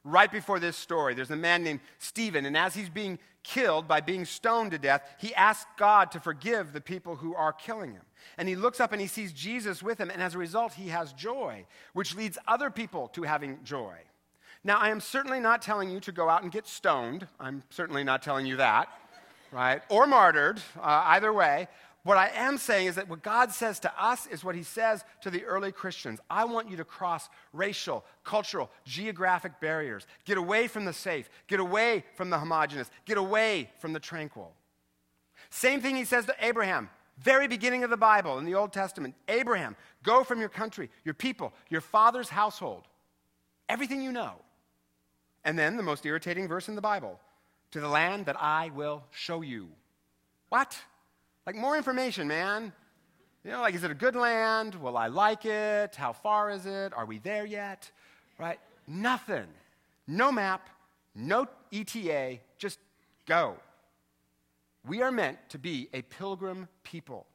Right 0.04 0.32
before 0.32 0.60
this 0.60 0.76
story, 0.76 1.14
there's 1.14 1.30
a 1.30 1.36
man 1.36 1.64
named 1.64 1.80
Stephen, 2.00 2.48
and 2.48 2.58
as 2.58 2.74
he's 2.74 2.90
being 2.90 3.20
killed 3.44 3.88
by 3.88 4.02
being 4.02 4.26
stoned 4.26 4.72
to 4.72 4.80
death, 4.80 5.08
he 5.20 5.34
asks 5.36 5.70
God 5.78 6.12
to 6.12 6.20
forgive 6.20 6.74
the 6.74 6.82
people 6.82 7.16
who 7.16 7.36
are 7.36 7.54
killing 7.54 7.92
him. 7.92 8.02
And 8.38 8.50
he 8.50 8.56
looks 8.56 8.80
up 8.80 8.94
and 8.94 9.02
he 9.02 9.08
sees 9.08 9.32
Jesus 9.32 9.84
with 9.84 10.00
him, 10.00 10.10
and 10.10 10.22
as 10.22 10.34
a 10.34 10.40
result, 10.40 10.74
he 10.74 10.88
has 10.88 11.14
joy, 11.14 11.66
which 11.94 12.16
leads 12.16 12.40
other 12.48 12.72
people 12.72 13.10
to 13.10 13.22
having 13.24 13.60
joy. 13.64 13.94
Now, 14.64 14.78
I 14.78 14.90
am 14.90 15.02
certainly 15.02 15.40
not 15.40 15.62
telling 15.62 15.90
you 15.90 16.00
to 16.00 16.12
go 16.12 16.30
out 16.30 16.42
and 16.44 16.52
get 16.52 16.68
stoned. 16.68 17.28
I'm 17.40 17.64
certainly 17.70 18.04
not 18.04 18.24
telling 18.24 18.48
you 18.48 18.58
that, 18.58 18.90
right? 19.52 19.82
Or 19.90 20.08
martyred, 20.08 20.62
uh, 20.80 21.04
either 21.06 21.32
way. 21.34 21.68
What 22.04 22.18
I 22.18 22.30
am 22.34 22.58
saying 22.58 22.88
is 22.88 22.96
that 22.96 23.08
what 23.08 23.22
God 23.22 23.52
says 23.52 23.80
to 23.82 24.04
us 24.04 24.26
is 24.26 24.44
what 24.44 24.56
he 24.56 24.64
says 24.64 25.04
to 25.22 25.30
the 25.30 25.44
early 25.46 25.72
Christians. 25.72 26.20
I 26.30 26.46
want 26.46 26.70
you 26.70 26.78
to 26.78 26.84
cross 26.84 27.30
racial, 27.54 28.04
cultural, 28.24 28.72
geographic 28.86 29.60
barriers. 29.60 30.08
Get 30.26 30.40
away 30.40 30.68
from 30.68 30.86
the 30.86 30.94
safe. 30.94 31.30
Get 31.48 31.60
away 31.60 32.04
from 32.16 32.32
the 32.32 32.40
homogenous. 32.40 32.90
Get 33.06 33.20
away 33.20 33.70
from 33.80 33.94
the 33.94 34.00
tranquil. 34.00 34.52
Same 35.52 35.80
thing 35.80 35.96
he 35.96 36.06
says 36.06 36.26
to 36.26 36.36
Abraham, 36.40 36.90
very 37.20 37.48
beginning 37.48 37.84
of 37.84 37.92
the 37.92 37.98
Bible 37.98 38.40
in 38.40 38.46
the 38.46 38.56
Old 38.56 38.74
Testament. 38.74 39.14
Abraham, 39.28 39.76
go 40.02 40.24
from 40.24 40.40
your 40.40 40.50
country, 40.50 40.90
your 41.06 41.14
people, 41.14 41.54
your 41.70 41.82
father's 41.82 42.30
household, 42.30 42.84
everything 43.70 44.02
you 44.02 44.12
know. 44.12 44.34
And 45.44 45.58
then 45.58 45.78
the 45.78 45.84
most 45.84 46.04
irritating 46.06 46.48
verse 46.48 46.68
in 46.68 46.76
the 46.76 46.82
Bible 46.82 47.20
to 47.72 47.80
the 47.80 47.88
land 47.88 48.26
that 48.26 48.42
I 48.42 48.72
will 48.74 49.04
show 49.12 49.42
you. 49.42 49.70
What? 50.50 50.80
Like, 51.46 51.56
more 51.56 51.76
information, 51.76 52.28
man. 52.28 52.72
You 53.44 53.52
know, 53.52 53.62
like, 53.62 53.74
is 53.74 53.84
it 53.84 53.92
a 53.92 53.96
good 53.96 54.16
land? 54.16 54.76
Will 54.76 54.98
I 54.98 55.08
like 55.08 55.46
it? 55.46 55.96
How 55.96 56.14
far 56.14 56.52
is 56.52 56.66
it? 56.66 56.94
Are 56.94 57.06
we 57.06 57.18
there 57.18 57.46
yet? 57.46 57.90
Right? 58.38 58.60
Nothing. 58.88 59.48
No 60.08 60.32
map, 60.32 60.70
no 61.16 61.48
ETA, 61.72 62.40
just 62.58 62.80
go. 63.26 63.56
We 64.86 65.02
are 65.02 65.12
meant 65.12 65.38
to 65.50 65.58
be 65.58 65.90
a 65.94 66.02
pilgrim 66.02 66.68
people. 66.84 67.28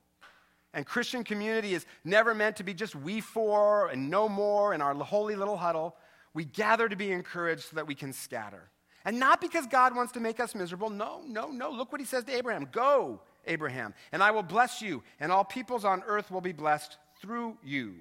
And 0.75 0.85
Christian 0.85 1.25
community 1.25 1.75
is 1.75 1.87
never 2.05 2.35
meant 2.35 2.57
to 2.57 2.65
be 2.65 2.75
just 2.75 2.95
we 2.95 3.21
four 3.21 3.89
and 3.89 4.11
no 4.11 4.29
more 4.29 4.75
in 4.75 4.83
our 4.83 4.95
holy 4.95 5.37
little 5.37 5.57
huddle. 5.57 5.97
We 6.35 6.45
gather 6.45 6.89
to 6.89 6.97
be 6.97 7.13
encouraged 7.13 7.63
so 7.63 7.77
that 7.77 7.87
we 7.87 7.95
can 7.95 8.13
scatter. 8.13 8.69
And 9.07 9.19
not 9.19 9.41
because 9.41 9.67
God 9.67 9.97
wants 9.97 10.13
to 10.13 10.21
make 10.21 10.39
us 10.39 10.55
miserable. 10.55 10.91
No, 10.91 11.23
no, 11.27 11.51
no. 11.51 11.71
Look 11.71 11.93
what 11.93 12.01
he 12.01 12.07
says 12.07 12.25
to 12.25 12.37
Abraham 12.37 12.69
Go, 12.73 13.21
Abraham, 13.47 13.95
and 14.13 14.23
I 14.23 14.31
will 14.31 14.43
bless 14.43 14.83
you, 14.83 15.03
and 15.21 15.33
all 15.33 15.45
peoples 15.45 15.85
on 15.85 16.03
earth 16.07 16.31
will 16.31 16.41
be 16.41 16.53
blessed 16.53 16.99
through 17.21 17.57
you. 17.65 17.95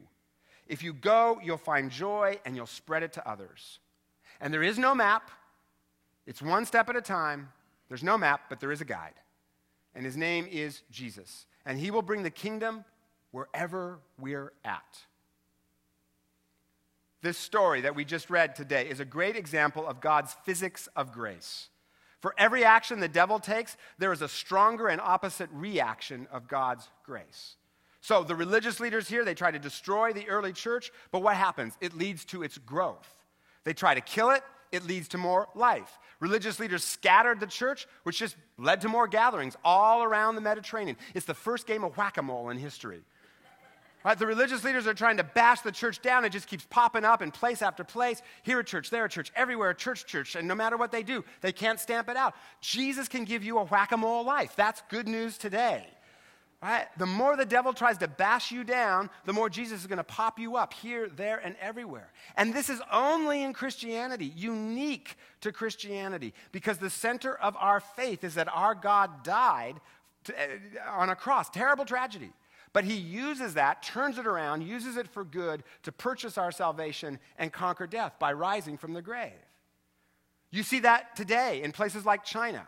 If 0.67 0.83
you 0.83 0.93
go, 0.93 1.39
you'll 1.43 1.57
find 1.57 1.91
joy 1.91 2.39
and 2.45 2.55
you'll 2.55 2.65
spread 2.65 3.03
it 3.03 3.13
to 3.13 3.29
others. 3.29 3.79
And 4.41 4.53
there 4.53 4.63
is 4.63 4.77
no 4.77 4.95
map, 4.95 5.29
it's 6.25 6.41
one 6.41 6.65
step 6.65 6.89
at 6.89 6.95
a 6.95 7.01
time. 7.01 7.49
There's 7.87 8.03
no 8.03 8.17
map, 8.17 8.45
but 8.49 8.59
there 8.59 8.71
is 8.71 8.81
a 8.81 8.85
guide. 8.85 9.13
And 9.93 10.03
his 10.03 10.17
name 10.17 10.47
is 10.49 10.81
Jesus. 10.89 11.45
And 11.65 11.77
he 11.77 11.91
will 11.91 12.01
bring 12.01 12.23
the 12.23 12.31
kingdom 12.31 12.83
wherever 13.31 13.99
we're 14.19 14.51
at. 14.63 15.03
This 17.21 17.37
story 17.37 17.81
that 17.81 17.95
we 17.95 18.05
just 18.05 18.29
read 18.29 18.55
today 18.55 18.87
is 18.87 18.99
a 18.99 19.05
great 19.05 19.35
example 19.35 19.87
of 19.87 20.01
God's 20.01 20.35
physics 20.45 20.87
of 20.95 21.11
grace. 21.11 21.69
For 22.25 22.33
every 22.39 22.63
action 22.63 22.99
the 22.99 23.07
devil 23.07 23.37
takes, 23.37 23.77
there 23.99 24.11
is 24.11 24.23
a 24.23 24.27
stronger 24.27 24.87
and 24.87 24.99
opposite 24.99 25.47
reaction 25.53 26.27
of 26.31 26.47
God's 26.47 26.89
grace. 27.03 27.55
So 28.01 28.23
the 28.23 28.33
religious 28.33 28.79
leaders 28.79 29.07
here, 29.07 29.23
they 29.23 29.35
try 29.35 29.51
to 29.51 29.59
destroy 29.59 30.11
the 30.11 30.27
early 30.27 30.51
church, 30.51 30.91
but 31.11 31.21
what 31.21 31.35
happens? 31.35 31.77
It 31.81 31.95
leads 31.95 32.25
to 32.25 32.41
its 32.41 32.57
growth. 32.57 33.07
They 33.63 33.73
try 33.75 33.93
to 33.93 34.01
kill 34.01 34.31
it, 34.31 34.41
it 34.71 34.87
leads 34.87 35.09
to 35.09 35.19
more 35.19 35.49
life. 35.53 35.99
Religious 36.19 36.59
leaders 36.59 36.83
scattered 36.83 37.39
the 37.39 37.45
church, 37.45 37.85
which 38.01 38.17
just 38.17 38.37
led 38.57 38.81
to 38.81 38.89
more 38.89 39.07
gatherings 39.07 39.55
all 39.63 40.01
around 40.01 40.33
the 40.33 40.41
Mediterranean. 40.41 40.97
It's 41.13 41.27
the 41.27 41.35
first 41.35 41.67
game 41.67 41.83
of 41.83 41.95
whack 41.95 42.17
a 42.17 42.23
mole 42.23 42.49
in 42.49 42.57
history. 42.57 43.03
Right? 44.05 44.19
The 44.19 44.27
religious 44.27 44.63
leaders 44.63 44.85
are 44.85 44.93
trying 44.93 45.17
to 45.17 45.23
bash 45.23 45.61
the 45.61 45.71
church 45.71 45.99
down. 45.99 46.25
It 46.25 46.29
just 46.29 46.47
keeps 46.47 46.63
popping 46.69 47.03
up 47.03 47.23
in 47.23 47.31
place 47.31 47.63
after 47.63 47.83
place. 47.83 48.21
Here 48.43 48.59
a 48.59 48.63
church, 48.63 48.91
there 48.91 49.05
a 49.05 49.09
church, 49.09 49.31
everywhere 49.35 49.71
a 49.71 49.75
church, 49.75 50.05
church. 50.05 50.35
And 50.35 50.47
no 50.47 50.53
matter 50.53 50.77
what 50.77 50.91
they 50.91 51.01
do, 51.01 51.25
they 51.41 51.51
can't 51.51 51.79
stamp 51.79 52.07
it 52.07 52.15
out. 52.15 52.35
Jesus 52.61 53.07
can 53.07 53.25
give 53.25 53.43
you 53.43 53.57
a 53.57 53.65
whack 53.65 53.91
a 53.91 53.97
mole 53.97 54.23
life. 54.23 54.53
That's 54.55 54.83
good 54.89 55.07
news 55.07 55.39
today. 55.39 55.87
Right? 56.61 56.85
The 56.97 57.07
more 57.07 57.35
the 57.35 57.47
devil 57.47 57.73
tries 57.73 57.97
to 57.97 58.07
bash 58.07 58.51
you 58.51 58.63
down, 58.63 59.09
the 59.25 59.33
more 59.33 59.49
Jesus 59.49 59.81
is 59.81 59.87
going 59.87 59.97
to 59.97 60.03
pop 60.03 60.37
you 60.37 60.55
up 60.55 60.73
here, 60.73 61.09
there, 61.09 61.39
and 61.43 61.55
everywhere. 61.59 62.11
And 62.37 62.53
this 62.53 62.69
is 62.69 62.81
only 62.91 63.41
in 63.41 63.53
Christianity, 63.53 64.31
unique 64.35 65.17
to 65.41 65.51
Christianity, 65.51 66.35
because 66.51 66.77
the 66.77 66.91
center 66.91 67.35
of 67.35 67.55
our 67.59 67.79
faith 67.79 68.23
is 68.23 68.35
that 68.35 68.49
our 68.53 68.75
God 68.75 69.23
died 69.23 69.81
to, 70.25 70.33
uh, 70.33 70.91
on 70.91 71.09
a 71.09 71.15
cross. 71.15 71.49
Terrible 71.49 71.85
tragedy. 71.85 72.31
But 72.75 72.83
he 72.83 72.95
uses 72.95 73.53
that, 73.53 73.83
turns 73.83 74.17
it 74.17 74.27
around, 74.27 74.61
uses 74.63 74.97
it 74.97 75.07
for 75.07 75.23
good 75.23 75.63
to 75.83 75.93
purchase 75.93 76.37
our 76.37 76.51
salvation 76.51 77.19
and 77.37 77.53
conquer 77.53 77.87
death 77.87 78.19
by 78.19 78.33
rising 78.33 78.77
from 78.77 78.91
the 78.91 79.01
grave. 79.01 79.31
You 80.51 80.61
see 80.61 80.79
that 80.79 81.15
today 81.15 81.63
in 81.63 81.71
places 81.71 82.05
like 82.05 82.25
China. 82.25 82.67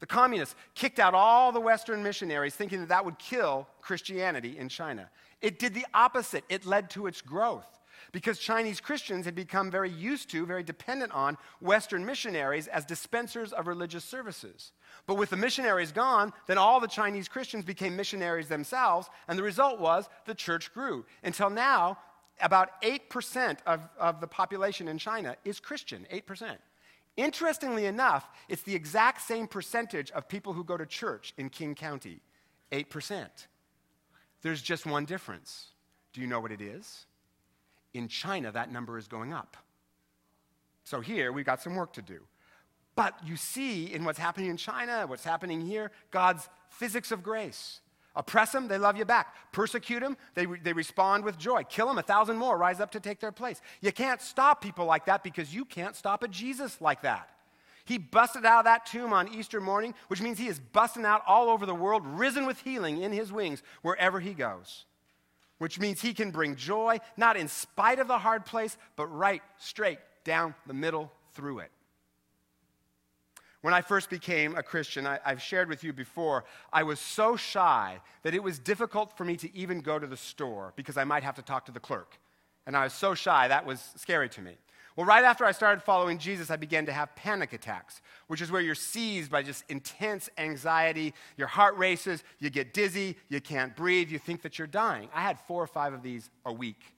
The 0.00 0.06
communists 0.06 0.54
kicked 0.74 0.98
out 0.98 1.14
all 1.14 1.52
the 1.52 1.60
Western 1.60 2.02
missionaries 2.02 2.54
thinking 2.54 2.80
that 2.80 2.88
that 2.90 3.04
would 3.04 3.18
kill 3.18 3.66
Christianity 3.80 4.58
in 4.58 4.68
China. 4.68 5.08
It 5.40 5.58
did 5.58 5.74
the 5.74 5.86
opposite, 5.94 6.44
it 6.48 6.66
led 6.66 6.90
to 6.90 7.06
its 7.06 7.22
growth 7.22 7.76
because 8.12 8.38
Chinese 8.38 8.80
Christians 8.80 9.24
had 9.24 9.34
become 9.34 9.70
very 9.70 9.90
used 9.90 10.30
to, 10.30 10.46
very 10.46 10.62
dependent 10.62 11.12
on 11.12 11.36
Western 11.60 12.04
missionaries 12.04 12.66
as 12.68 12.84
dispensers 12.84 13.52
of 13.52 13.66
religious 13.66 14.04
services. 14.04 14.72
But 15.06 15.14
with 15.16 15.30
the 15.30 15.36
missionaries 15.36 15.92
gone, 15.92 16.32
then 16.46 16.58
all 16.58 16.80
the 16.80 16.88
Chinese 16.88 17.28
Christians 17.28 17.64
became 17.64 17.96
missionaries 17.96 18.48
themselves, 18.48 19.08
and 19.28 19.38
the 19.38 19.42
result 19.42 19.80
was 19.80 20.08
the 20.24 20.34
church 20.34 20.72
grew. 20.72 21.04
Until 21.22 21.50
now, 21.50 21.98
about 22.40 22.80
8% 22.82 23.58
of, 23.66 23.88
of 23.98 24.20
the 24.20 24.26
population 24.26 24.88
in 24.88 24.98
China 24.98 25.36
is 25.44 25.60
Christian, 25.60 26.06
8%. 26.12 26.56
Interestingly 27.16 27.86
enough, 27.86 28.28
it's 28.48 28.62
the 28.62 28.74
exact 28.74 29.22
same 29.22 29.46
percentage 29.46 30.10
of 30.10 30.28
people 30.28 30.52
who 30.52 30.64
go 30.64 30.76
to 30.76 30.84
church 30.84 31.32
in 31.38 31.48
King 31.48 31.74
County 31.74 32.20
8%. 32.72 33.26
There's 34.42 34.60
just 34.60 34.84
one 34.84 35.06
difference. 35.06 35.68
Do 36.12 36.20
you 36.20 36.26
know 36.26 36.40
what 36.40 36.52
it 36.52 36.60
is? 36.60 37.06
In 37.94 38.08
China, 38.08 38.52
that 38.52 38.70
number 38.70 38.98
is 38.98 39.08
going 39.08 39.32
up. 39.32 39.56
So 40.84 41.00
here, 41.00 41.32
we've 41.32 41.46
got 41.46 41.62
some 41.62 41.74
work 41.74 41.94
to 41.94 42.02
do. 42.02 42.20
But 42.94 43.14
you 43.24 43.36
see 43.36 43.92
in 43.92 44.04
what's 44.04 44.18
happening 44.18 44.50
in 44.50 44.56
China, 44.56 45.06
what's 45.06 45.24
happening 45.24 45.60
here, 45.60 45.90
God's 46.10 46.48
physics 46.68 47.12
of 47.12 47.22
grace. 47.22 47.80
Oppress 48.16 48.50
them, 48.50 48.66
they 48.66 48.78
love 48.78 48.96
you 48.96 49.04
back. 49.04 49.34
Persecute 49.52 50.00
them, 50.00 50.16
they, 50.34 50.46
they 50.46 50.72
respond 50.72 51.22
with 51.22 51.38
joy. 51.38 51.62
Kill 51.64 51.86
them, 51.86 51.98
a 51.98 52.02
thousand 52.02 52.38
more 52.38 52.56
rise 52.56 52.80
up 52.80 52.90
to 52.92 53.00
take 53.00 53.20
their 53.20 53.30
place. 53.30 53.60
You 53.82 53.92
can't 53.92 54.22
stop 54.22 54.62
people 54.62 54.86
like 54.86 55.04
that 55.04 55.22
because 55.22 55.54
you 55.54 55.66
can't 55.66 55.94
stop 55.94 56.22
a 56.22 56.28
Jesus 56.28 56.80
like 56.80 57.02
that. 57.02 57.28
He 57.84 57.98
busted 57.98 58.44
out 58.44 58.60
of 58.60 58.64
that 58.64 58.86
tomb 58.86 59.12
on 59.12 59.28
Easter 59.28 59.60
morning, 59.60 59.94
which 60.08 60.20
means 60.20 60.38
he 60.38 60.48
is 60.48 60.58
busting 60.58 61.04
out 61.04 61.22
all 61.26 61.48
over 61.50 61.66
the 61.66 61.74
world, 61.74 62.04
risen 62.04 62.46
with 62.46 62.60
healing 62.62 63.02
in 63.02 63.12
his 63.12 63.30
wings 63.30 63.62
wherever 63.82 64.18
he 64.18 64.34
goes. 64.34 64.86
Which 65.58 65.78
means 65.78 66.00
he 66.00 66.12
can 66.12 66.32
bring 66.32 66.56
joy, 66.56 66.98
not 67.16 67.36
in 67.36 67.48
spite 67.48 67.98
of 67.98 68.08
the 68.08 68.18
hard 68.18 68.44
place, 68.44 68.76
but 68.96 69.06
right 69.06 69.42
straight 69.58 69.98
down 70.24 70.54
the 70.66 70.74
middle 70.74 71.12
through 71.34 71.60
it. 71.60 71.70
When 73.66 73.74
I 73.74 73.80
first 73.80 74.10
became 74.10 74.54
a 74.54 74.62
Christian, 74.62 75.08
I, 75.08 75.18
have 75.24 75.42
shared 75.42 75.68
with 75.68 75.82
you 75.82 75.92
before, 75.92 76.44
I 76.72 76.84
was 76.84 77.00
so 77.00 77.34
shy 77.34 77.98
that 78.22 78.32
it 78.32 78.40
was 78.40 78.60
difficult 78.60 79.18
for 79.18 79.24
me 79.24 79.36
to 79.38 79.52
even 79.56 79.80
go 79.80 79.98
to 79.98 80.06
the 80.06 80.16
store 80.16 80.72
because 80.76 80.96
I 80.96 81.02
might 81.02 81.24
have 81.24 81.34
to 81.34 81.42
talk 81.42 81.66
to 81.66 81.72
the 81.72 81.80
clerk. 81.80 82.16
And 82.64 82.76
I 82.76 82.84
was 82.84 82.92
so 82.92 83.16
shy, 83.16 83.48
that 83.48 83.66
was 83.66 83.80
scary 83.96 84.28
to 84.28 84.40
me. 84.40 84.52
Well, 84.94 85.04
right 85.04 85.24
after 85.24 85.44
I 85.44 85.50
started 85.50 85.82
following 85.82 86.18
Jesus, 86.18 86.48
I 86.48 86.54
began 86.54 86.86
to 86.86 86.92
have 86.92 87.16
panic 87.16 87.54
attacks, 87.54 88.02
which 88.28 88.40
is 88.40 88.52
where 88.52 88.62
you're 88.62 88.76
seized 88.76 89.32
by 89.32 89.42
just 89.42 89.64
intense 89.68 90.30
anxiety. 90.38 91.12
Your 91.36 91.48
heart 91.48 91.76
races, 91.76 92.22
you 92.38 92.50
get 92.50 92.72
dizzy, 92.72 93.16
you 93.28 93.40
can't 93.40 93.74
breathe, 93.74 94.12
you 94.12 94.20
think 94.20 94.42
that 94.42 94.60
you're 94.60 94.68
dying. 94.68 95.08
I 95.12 95.22
had 95.22 95.40
four 95.40 95.60
or 95.60 95.66
five 95.66 95.92
of 95.92 96.04
these 96.04 96.30
a 96.44 96.52
week. 96.52 96.95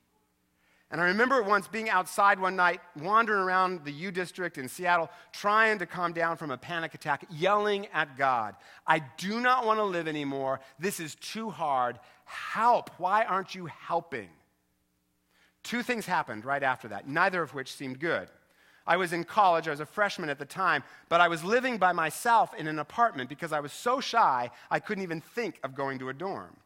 And 0.91 1.03
I 1.03 1.05
remember 1.05 1.43
once 1.43 1.69
being 1.69 1.91
outside 1.91 2.41
one 2.41 2.57
night, 2.57 2.81
wandering 2.99 3.43
around 3.43 3.85
the 3.85 3.93
U 3.93 4.11
District 4.11 4.57
in 4.57 4.69
Seattle, 4.69 5.11
trying 5.33 5.79
to 5.81 5.87
calm 5.87 6.15
down 6.15 6.39
from 6.39 6.51
a 6.51 6.57
panic 6.57 6.95
attack, 6.95 7.27
yelling 7.31 7.89
at 7.89 8.17
God, 8.17 8.55
I 8.87 9.01
do 9.19 9.41
not 9.41 9.67
want 9.67 9.79
to 9.81 9.85
live 9.85 10.09
anymore. 10.09 10.61
This 10.79 10.99
is 10.99 11.15
too 11.17 11.51
hard. 11.51 11.99
Help. 12.25 12.91
Why 12.99 13.25
aren't 13.25 13.55
you 13.55 13.67
helping? 13.67 14.31
Two 15.63 15.83
things 15.83 16.07
happened 16.07 16.47
right 16.47 16.63
after 16.63 16.89
that, 16.89 17.07
neither 17.07 17.43
of 17.43 17.53
which 17.53 17.75
seemed 17.75 18.01
good. 18.01 18.29
I 18.87 18.97
was 18.97 19.13
in 19.13 19.25
college, 19.25 19.69
I 19.69 19.73
was 19.73 19.81
a 19.81 19.87
freshman 19.87 20.31
at 20.31 20.39
the 20.39 20.47
time, 20.47 20.83
but 21.11 21.21
I 21.21 21.29
was 21.29 21.45
living 21.45 21.77
by 21.77 21.93
myself 21.93 22.55
in 22.55 22.67
an 22.67 22.79
apartment 22.79 23.29
because 23.29 23.53
I 23.53 23.61
was 23.61 23.71
so 23.71 24.01
shy 24.01 24.51
I 24.71 24.81
couldn't 24.81 25.05
even 25.05 25.21
think 25.21 25.61
of 25.63 25.75
going 25.75 25.99
to 25.99 26.09
a 26.09 26.15
dorm. 26.15 26.57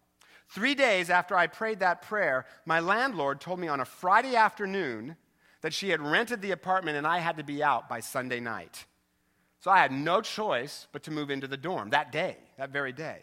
Three 0.53 0.75
days 0.75 1.09
after 1.09 1.35
I 1.35 1.47
prayed 1.47 1.81
that 1.81 2.03
prayer, 2.03 2.45
my 2.67 2.79
landlord 2.79 3.41
told 3.41 3.59
me 3.59 3.69
on 3.69 3.81
a 3.81 3.87
Friday 3.87 4.37
afternoon 4.37 5.17
that 5.63 5.73
she 5.73 5.89
had 5.89 6.03
rented 6.03 6.43
the 6.43 6.51
apartment 6.51 6.99
and 6.99 7.07
I 7.07 7.21
had 7.21 7.39
to 7.39 7.43
be 7.43 7.63
out 7.63 7.89
by 7.89 8.01
Sunday 8.01 8.39
night. 8.39 8.85
So 9.61 9.71
I 9.71 9.79
had 9.79 9.93
no 9.93 10.21
choice 10.21 10.89
but 10.93 11.05
to 11.05 11.11
move 11.11 11.31
into 11.31 11.47
the 11.47 11.57
dorm 11.57 11.89
that 11.91 12.13
day, 12.13 12.37
that 12.59 12.69
very 12.69 12.93
day. 12.93 13.23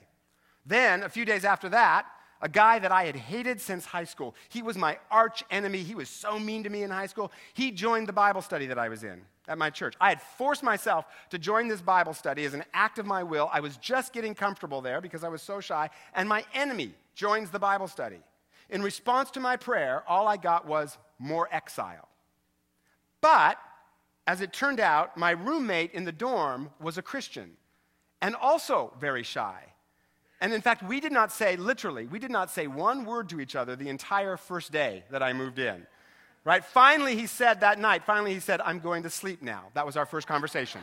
Then, 0.65 1.03
a 1.03 1.09
few 1.09 1.24
days 1.24 1.45
after 1.45 1.69
that, 1.69 2.07
a 2.41 2.50
guy 2.50 2.79
that 2.79 2.91
I 2.91 3.03
had 3.03 3.15
hated 3.15 3.62
since 3.62 3.86
high 3.86 4.05
school, 4.05 4.33
he 4.48 4.63
was 4.63 4.75
my 4.75 4.98
arch 5.12 5.43
enemy. 5.51 5.83
He 5.83 5.93
was 5.93 6.09
so 6.09 6.39
mean 6.39 6.63
to 6.63 6.69
me 6.71 6.81
in 6.81 6.89
high 6.89 7.05
school. 7.05 7.31
He 7.53 7.69
joined 7.69 8.07
the 8.07 8.13
Bible 8.13 8.41
study 8.41 8.65
that 8.65 8.79
I 8.79 8.89
was 8.89 9.03
in 9.03 9.21
at 9.50 9.58
my 9.58 9.70
church. 9.70 9.96
I 10.00 10.10
had 10.10 10.22
forced 10.22 10.63
myself 10.63 11.06
to 11.32 11.38
join 11.38 11.68
this 11.68 11.82
Bible 11.82 12.13
study 12.13 12.46
as 12.46 12.53
an 12.53 12.63
act 12.74 13.00
of 13.00 13.06
my 13.06 13.24
will. 13.24 13.50
I 13.51 13.60
was 13.60 13.75
just 13.77 14.13
getting 14.13 14.36
comfortable 14.36 14.79
there 14.79 15.01
because 15.01 15.24
I 15.24 15.29
was 15.29 15.41
so 15.41 15.60
shy. 15.60 15.89
And 16.13 16.29
my 16.29 16.46
enemy 16.53 16.94
joins 17.15 17.50
the 17.50 17.60
Bible 17.60 17.88
study. 17.88 18.20
In 18.70 18.84
response 18.84 19.32
to 19.32 19.39
my 19.39 19.58
prayer, 19.58 20.03
all 20.08 20.27
I 20.27 20.38
got 20.38 20.65
was 20.65 20.98
more 21.18 21.50
exile. 21.51 22.08
But 23.20 23.58
as 24.27 24.41
it 24.41 24.53
turned 24.53 24.79
out, 24.79 25.18
my 25.18 25.32
roommate 25.32 25.91
in 25.94 26.06
the 26.06 26.12
dorm 26.12 26.70
was 26.79 26.98
a 26.98 27.01
Christian 27.01 27.58
and 28.22 28.36
also 28.36 28.94
very 29.00 29.24
shy. 29.24 29.63
And 30.41 30.53
in 30.53 30.62
fact, 30.62 30.84
we 30.84 31.00
did 31.00 31.12
not 31.12 31.32
say, 31.32 31.58
literally, 31.58 32.06
we 32.06 32.20
did 32.20 32.32
not 32.32 32.50
say 32.50 32.68
one 32.68 33.03
word 33.03 33.27
to 33.29 33.41
each 33.41 33.56
other 33.56 33.75
the 33.75 33.89
entire 33.89 34.38
first 34.38 34.72
day 34.72 35.03
that 35.12 35.22
I 35.22 35.34
moved 35.34 35.60
in. 35.60 35.86
Right? 36.50 36.65
Finally, 36.65 37.15
he 37.15 37.27
said 37.27 37.60
that 37.60 37.77
night, 37.77 38.03
finally, 38.03 38.34
he 38.34 38.39
said, 38.39 38.60
I'm 38.60 38.79
going 38.79 39.03
to 39.03 39.10
sleep 39.12 39.44
now. 39.44 39.65
That 39.75 39.86
was 39.86 39.96
our 39.96 40.08
first 40.08 40.25
conversation. 40.25 40.82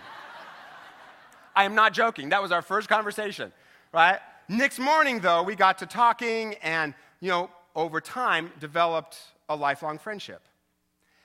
I 1.56 1.64
am 1.64 1.74
not 1.74 1.92
joking. 1.92 2.28
That 2.28 2.40
was 2.40 2.52
our 2.52 2.62
first 2.62 2.88
conversation, 2.88 3.52
right? 3.92 4.20
Next 4.48 4.78
morning, 4.78 5.18
though, 5.18 5.42
we 5.42 5.56
got 5.56 5.78
to 5.78 5.86
talking 5.86 6.54
and, 6.62 6.94
you 7.18 7.30
know, 7.30 7.50
over 7.74 8.00
time 8.00 8.52
developed 8.60 9.18
a 9.48 9.56
lifelong 9.56 9.98
friendship. 9.98 10.46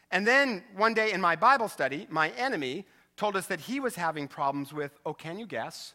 And 0.10 0.26
then 0.26 0.64
one 0.76 0.96
day 0.96 1.12
in 1.12 1.22
my 1.22 1.36
Bible 1.36 1.70
study, 1.70 2.08
my 2.10 2.32
enemy 2.32 2.88
told 3.18 3.36
us 3.36 3.46
that 3.46 3.60
he 3.60 3.80
was 3.80 3.96
having 3.96 4.28
problems 4.28 4.74
with, 4.74 4.98
oh, 5.06 5.14
can 5.14 5.38
you 5.38 5.46
guess? 5.46 5.94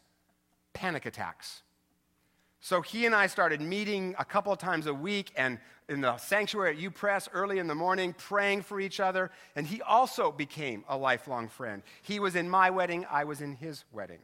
panic 0.77 1.05
attacks. 1.05 1.63
So 2.59 2.81
he 2.81 3.05
and 3.05 3.15
I 3.15 3.27
started 3.27 3.61
meeting 3.61 4.15
a 4.17 4.25
couple 4.25 4.51
of 4.51 4.59
times 4.59 4.87
a 4.87 4.93
week 4.93 5.31
and 5.35 5.59
in 5.89 6.01
the 6.01 6.17
sanctuary 6.17 6.75
at 6.75 6.93
UPress 6.93 7.29
early 7.31 7.59
in 7.59 7.67
the 7.67 7.75
morning, 7.75 8.13
praying 8.13 8.61
for 8.61 8.79
each 8.79 8.99
other. 8.99 9.31
And 9.55 9.65
he 9.65 9.81
also 9.81 10.31
became 10.31 10.83
a 10.89 10.97
lifelong 10.97 11.47
friend. 11.47 11.81
He 12.01 12.19
was 12.19 12.35
in 12.35 12.49
my 12.49 12.69
wedding, 12.69 13.05
I 13.09 13.23
was 13.23 13.41
in 13.41 13.55
his 13.55 13.85
wedding. 13.91 14.19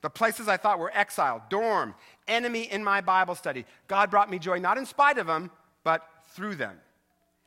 The 0.00 0.10
places 0.10 0.48
I 0.48 0.56
thought 0.56 0.80
were 0.80 0.90
exile, 0.92 1.44
dorm, 1.48 1.94
enemy 2.26 2.62
in 2.62 2.82
my 2.82 3.00
Bible 3.00 3.36
study. 3.36 3.64
God 3.86 4.10
brought 4.10 4.28
me 4.28 4.40
joy, 4.40 4.58
not 4.58 4.76
in 4.76 4.84
spite 4.84 5.18
of 5.18 5.28
them, 5.28 5.50
but 5.84 6.02
through 6.30 6.56
them. 6.56 6.76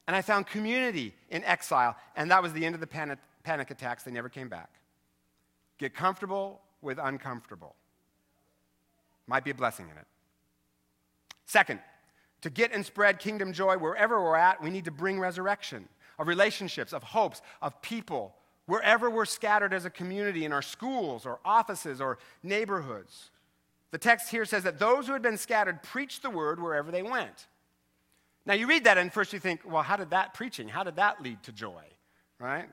And 0.07 0.15
I 0.15 0.21
found 0.21 0.47
community 0.47 1.13
in 1.29 1.43
exile, 1.43 1.97
and 2.15 2.31
that 2.31 2.41
was 2.41 2.53
the 2.53 2.65
end 2.65 2.75
of 2.75 2.81
the 2.81 2.87
panic, 2.87 3.19
panic 3.43 3.71
attacks. 3.71 4.03
They 4.03 4.11
never 4.11 4.29
came 4.29 4.47
back. 4.47 4.69
Get 5.77 5.93
comfortable 5.93 6.61
with 6.81 6.97
uncomfortable. 6.97 7.75
Might 9.27 9.43
be 9.43 9.51
a 9.51 9.55
blessing 9.55 9.87
in 9.89 9.97
it. 9.97 10.05
Second, 11.45 11.79
to 12.41 12.49
get 12.49 12.71
and 12.73 12.85
spread 12.85 13.19
kingdom 13.19 13.53
joy 13.53 13.77
wherever 13.77 14.21
we're 14.21 14.35
at, 14.35 14.61
we 14.61 14.69
need 14.69 14.85
to 14.85 14.91
bring 14.91 15.19
resurrection 15.19 15.87
of 16.19 16.27
relationships, 16.27 16.93
of 16.93 17.03
hopes, 17.03 17.41
of 17.61 17.81
people, 17.81 18.35
wherever 18.67 19.09
we're 19.09 19.25
scattered 19.25 19.73
as 19.73 19.85
a 19.85 19.89
community 19.89 20.45
in 20.45 20.53
our 20.53 20.61
schools 20.61 21.25
or 21.25 21.39
offices 21.43 22.01
or 22.01 22.17
neighborhoods. 22.43 23.31
The 23.91 23.97
text 23.97 24.29
here 24.29 24.45
says 24.45 24.63
that 24.63 24.79
those 24.79 25.07
who 25.07 25.13
had 25.13 25.21
been 25.21 25.37
scattered 25.37 25.83
preached 25.83 26.21
the 26.21 26.29
word 26.29 26.61
wherever 26.61 26.91
they 26.91 27.03
went. 27.03 27.47
Now 28.45 28.53
you 28.53 28.67
read 28.67 28.83
that 28.83 28.97
and 28.97 29.11
first 29.11 29.33
you 29.33 29.39
think, 29.39 29.61
well, 29.65 29.83
how 29.83 29.97
did 29.97 30.11
that 30.11 30.33
preaching, 30.33 30.67
how 30.67 30.83
did 30.83 30.97
that 30.97 31.21
lead 31.21 31.41
to 31.43 31.51
joy? 31.51 31.83
Right? 32.39 32.69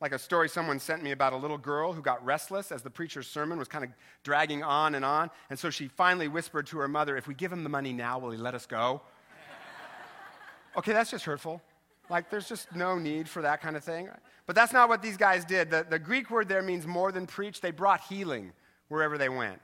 Like 0.00 0.12
a 0.12 0.18
story 0.18 0.48
someone 0.48 0.78
sent 0.78 1.02
me 1.02 1.12
about 1.12 1.32
a 1.32 1.36
little 1.36 1.56
girl 1.56 1.92
who 1.92 2.02
got 2.02 2.22
restless 2.24 2.70
as 2.70 2.82
the 2.82 2.90
preacher's 2.90 3.26
sermon 3.26 3.58
was 3.58 3.66
kind 3.66 3.82
of 3.82 3.90
dragging 4.24 4.62
on 4.62 4.94
and 4.94 5.04
on. 5.04 5.30
And 5.48 5.58
so 5.58 5.70
she 5.70 5.88
finally 5.88 6.28
whispered 6.28 6.66
to 6.68 6.78
her 6.78 6.88
mother, 6.88 7.16
If 7.16 7.26
we 7.26 7.34
give 7.34 7.50
him 7.50 7.62
the 7.62 7.70
money 7.70 7.92
now, 7.92 8.18
will 8.18 8.30
he 8.30 8.36
let 8.36 8.54
us 8.54 8.66
go? 8.66 9.00
okay, 10.76 10.92
that's 10.92 11.10
just 11.10 11.24
hurtful. 11.24 11.62
Like, 12.10 12.30
there's 12.30 12.48
just 12.48 12.74
no 12.74 12.98
need 12.98 13.28
for 13.28 13.42
that 13.42 13.62
kind 13.62 13.76
of 13.76 13.82
thing. 13.82 14.08
But 14.44 14.54
that's 14.54 14.72
not 14.72 14.88
what 14.88 15.02
these 15.02 15.16
guys 15.16 15.44
did. 15.44 15.70
The, 15.70 15.86
the 15.88 15.98
Greek 15.98 16.30
word 16.30 16.48
there 16.48 16.62
means 16.62 16.86
more 16.86 17.10
than 17.10 17.26
preach, 17.26 17.60
they 17.60 17.70
brought 17.70 18.02
healing 18.02 18.52
wherever 18.88 19.18
they 19.18 19.28
went. 19.28 19.62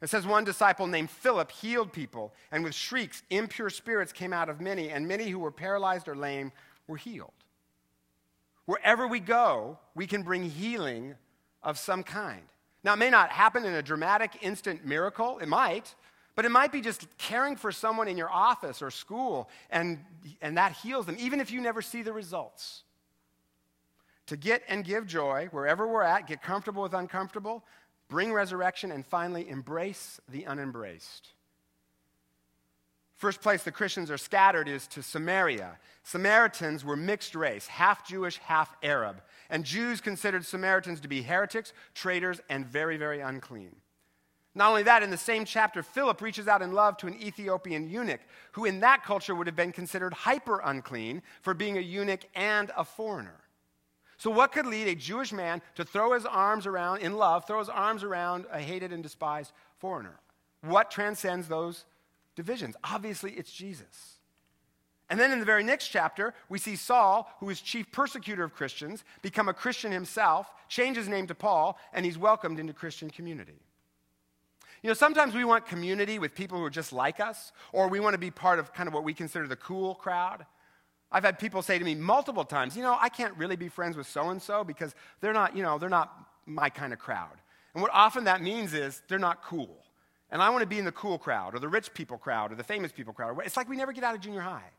It 0.00 0.10
says 0.10 0.26
one 0.26 0.44
disciple 0.44 0.86
named 0.86 1.10
Philip 1.10 1.50
healed 1.50 1.92
people, 1.92 2.32
and 2.52 2.62
with 2.62 2.74
shrieks, 2.74 3.22
impure 3.30 3.70
spirits 3.70 4.12
came 4.12 4.32
out 4.32 4.48
of 4.48 4.60
many, 4.60 4.90
and 4.90 5.08
many 5.08 5.28
who 5.28 5.38
were 5.38 5.50
paralyzed 5.50 6.08
or 6.08 6.14
lame 6.14 6.52
were 6.86 6.96
healed. 6.96 7.32
Wherever 8.66 9.06
we 9.06 9.20
go, 9.20 9.78
we 9.94 10.06
can 10.06 10.22
bring 10.22 10.48
healing 10.48 11.14
of 11.62 11.78
some 11.78 12.02
kind. 12.02 12.42
Now, 12.82 12.94
it 12.94 12.96
may 12.96 13.10
not 13.10 13.30
happen 13.30 13.64
in 13.64 13.74
a 13.74 13.82
dramatic, 13.82 14.38
instant 14.42 14.84
miracle. 14.84 15.38
It 15.38 15.48
might, 15.48 15.94
but 16.34 16.44
it 16.44 16.50
might 16.50 16.72
be 16.72 16.80
just 16.80 17.06
caring 17.16 17.56
for 17.56 17.72
someone 17.72 18.08
in 18.08 18.16
your 18.16 18.30
office 18.30 18.82
or 18.82 18.90
school, 18.90 19.48
and, 19.70 19.98
and 20.42 20.56
that 20.56 20.72
heals 20.72 21.06
them, 21.06 21.16
even 21.18 21.40
if 21.40 21.50
you 21.50 21.60
never 21.60 21.80
see 21.80 22.02
the 22.02 22.12
results. 22.12 22.82
To 24.26 24.36
get 24.36 24.62
and 24.68 24.84
give 24.84 25.06
joy 25.06 25.48
wherever 25.50 25.86
we're 25.86 26.02
at, 26.02 26.26
get 26.26 26.42
comfortable 26.42 26.82
with 26.82 26.94
uncomfortable, 26.94 27.64
bring 28.08 28.32
resurrection, 28.32 28.90
and 28.90 29.04
finally 29.04 29.48
embrace 29.48 30.20
the 30.28 30.44
unembraced. 30.44 31.28
First 33.24 33.40
place 33.40 33.62
the 33.62 33.72
Christians 33.72 34.10
are 34.10 34.18
scattered 34.18 34.68
is 34.68 34.86
to 34.88 35.02
Samaria. 35.02 35.78
Samaritans 36.02 36.84
were 36.84 36.94
mixed 36.94 37.34
race, 37.34 37.66
half 37.66 38.06
Jewish, 38.06 38.36
half 38.36 38.76
Arab. 38.82 39.22
And 39.48 39.64
Jews 39.64 40.02
considered 40.02 40.44
Samaritans 40.44 41.00
to 41.00 41.08
be 41.08 41.22
heretics, 41.22 41.72
traitors, 41.94 42.42
and 42.50 42.66
very, 42.66 42.98
very 42.98 43.20
unclean. 43.20 43.76
Not 44.54 44.68
only 44.68 44.82
that, 44.82 45.02
in 45.02 45.08
the 45.08 45.16
same 45.16 45.46
chapter, 45.46 45.82
Philip 45.82 46.20
reaches 46.20 46.48
out 46.48 46.60
in 46.60 46.74
love 46.74 46.98
to 46.98 47.06
an 47.06 47.14
Ethiopian 47.14 47.88
eunuch, 47.88 48.20
who 48.52 48.66
in 48.66 48.80
that 48.80 49.04
culture 49.04 49.34
would 49.34 49.46
have 49.46 49.56
been 49.56 49.72
considered 49.72 50.12
hyper 50.12 50.60
unclean 50.62 51.22
for 51.40 51.54
being 51.54 51.78
a 51.78 51.80
eunuch 51.80 52.26
and 52.34 52.72
a 52.76 52.84
foreigner. 52.84 53.40
So, 54.18 54.30
what 54.30 54.52
could 54.52 54.66
lead 54.66 54.86
a 54.86 54.94
Jewish 54.94 55.32
man 55.32 55.62
to 55.76 55.84
throw 55.86 56.12
his 56.12 56.26
arms 56.26 56.66
around, 56.66 56.98
in 56.98 57.16
love, 57.16 57.46
throw 57.46 57.60
his 57.60 57.70
arms 57.70 58.04
around 58.04 58.44
a 58.52 58.60
hated 58.60 58.92
and 58.92 59.02
despised 59.02 59.52
foreigner? 59.78 60.20
What 60.60 60.90
transcends 60.90 61.48
those 61.48 61.86
divisions. 62.34 62.76
Obviously, 62.84 63.32
it's 63.32 63.52
Jesus. 63.52 64.18
And 65.10 65.20
then 65.20 65.32
in 65.32 65.38
the 65.38 65.44
very 65.44 65.62
next 65.62 65.88
chapter, 65.88 66.32
we 66.48 66.58
see 66.58 66.76
Saul, 66.76 67.30
who 67.40 67.50
is 67.50 67.60
chief 67.60 67.92
persecutor 67.92 68.42
of 68.42 68.54
Christians, 68.54 69.04
become 69.22 69.48
a 69.48 69.54
Christian 69.54 69.92
himself, 69.92 70.50
change 70.68 70.96
his 70.96 71.08
name 71.08 71.26
to 71.26 71.34
Paul, 71.34 71.78
and 71.92 72.06
he's 72.06 72.16
welcomed 72.16 72.58
into 72.58 72.72
Christian 72.72 73.10
community. 73.10 73.60
You 74.82 74.88
know, 74.88 74.94
sometimes 74.94 75.34
we 75.34 75.44
want 75.44 75.66
community 75.66 76.18
with 76.18 76.34
people 76.34 76.58
who 76.58 76.64
are 76.64 76.70
just 76.70 76.92
like 76.92 77.20
us, 77.20 77.52
or 77.72 77.88
we 77.88 78.00
want 78.00 78.14
to 78.14 78.18
be 78.18 78.30
part 78.30 78.58
of 78.58 78.72
kind 78.72 78.86
of 78.86 78.94
what 78.94 79.04
we 79.04 79.14
consider 79.14 79.46
the 79.46 79.56
cool 79.56 79.94
crowd. 79.94 80.46
I've 81.12 81.24
had 81.24 81.38
people 81.38 81.62
say 81.62 81.78
to 81.78 81.84
me 81.84 81.94
multiple 81.94 82.44
times, 82.44 82.76
you 82.76 82.82
know, 82.82 82.96
I 83.00 83.08
can't 83.08 83.36
really 83.36 83.56
be 83.56 83.68
friends 83.68 83.96
with 83.96 84.08
so 84.08 84.30
and 84.30 84.42
so 84.42 84.64
because 84.64 84.94
they're 85.20 85.32
not, 85.32 85.56
you 85.56 85.62
know, 85.62 85.78
they're 85.78 85.88
not 85.88 86.12
my 86.44 86.68
kind 86.70 86.92
of 86.92 86.98
crowd. 86.98 87.36
And 87.74 87.82
what 87.82 87.92
often 87.94 88.24
that 88.24 88.42
means 88.42 88.74
is 88.74 89.02
they're 89.08 89.18
not 89.18 89.42
cool. 89.44 89.83
And 90.30 90.42
I 90.42 90.50
want 90.50 90.62
to 90.62 90.66
be 90.66 90.78
in 90.78 90.84
the 90.84 90.92
cool 90.92 91.18
crowd 91.18 91.54
or 91.54 91.58
the 91.58 91.68
rich 91.68 91.92
people 91.94 92.18
crowd 92.18 92.52
or 92.52 92.54
the 92.56 92.64
famous 92.64 92.92
people 92.92 93.12
crowd. 93.12 93.38
It's 93.44 93.56
like 93.56 93.68
we 93.68 93.76
never 93.76 93.92
get 93.92 94.04
out 94.04 94.14
of 94.14 94.20
junior 94.20 94.40
high. 94.40 94.70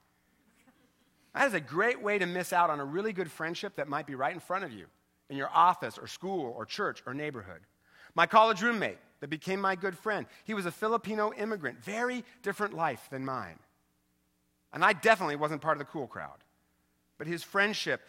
That 1.33 1.47
is 1.47 1.53
a 1.53 1.59
great 1.59 2.01
way 2.01 2.17
to 2.17 2.25
miss 2.25 2.53
out 2.53 2.69
on 2.69 2.79
a 2.79 2.85
really 2.85 3.13
good 3.13 3.29
friendship 3.29 3.75
that 3.75 3.87
might 3.87 4.07
be 4.07 4.15
right 4.15 4.33
in 4.33 4.39
front 4.39 4.63
of 4.63 4.71
you 4.71 4.85
in 5.29 5.37
your 5.37 5.49
office 5.53 5.97
or 5.97 6.07
school 6.07 6.53
or 6.57 6.65
church 6.65 7.03
or 7.05 7.13
neighborhood. 7.13 7.61
My 8.15 8.25
college 8.25 8.61
roommate 8.61 8.97
that 9.19 9.29
became 9.29 9.59
my 9.59 9.75
good 9.75 9.97
friend, 9.97 10.25
he 10.45 10.53
was 10.53 10.65
a 10.65 10.71
Filipino 10.71 11.33
immigrant, 11.37 11.83
very 11.83 12.23
different 12.41 12.73
life 12.73 13.07
than 13.09 13.25
mine. 13.25 13.59
And 14.73 14.83
I 14.83 14.93
definitely 14.93 15.35
wasn't 15.35 15.61
part 15.61 15.75
of 15.75 15.79
the 15.79 15.85
cool 15.85 16.07
crowd. 16.07 16.37
But 17.17 17.27
his 17.27 17.43
friendship 17.43 18.01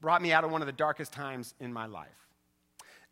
brought 0.00 0.22
me 0.22 0.32
out 0.32 0.44
of 0.44 0.50
one 0.50 0.62
of 0.62 0.66
the 0.66 0.72
darkest 0.72 1.12
times 1.12 1.54
in 1.60 1.72
my 1.72 1.86
life 1.86 2.27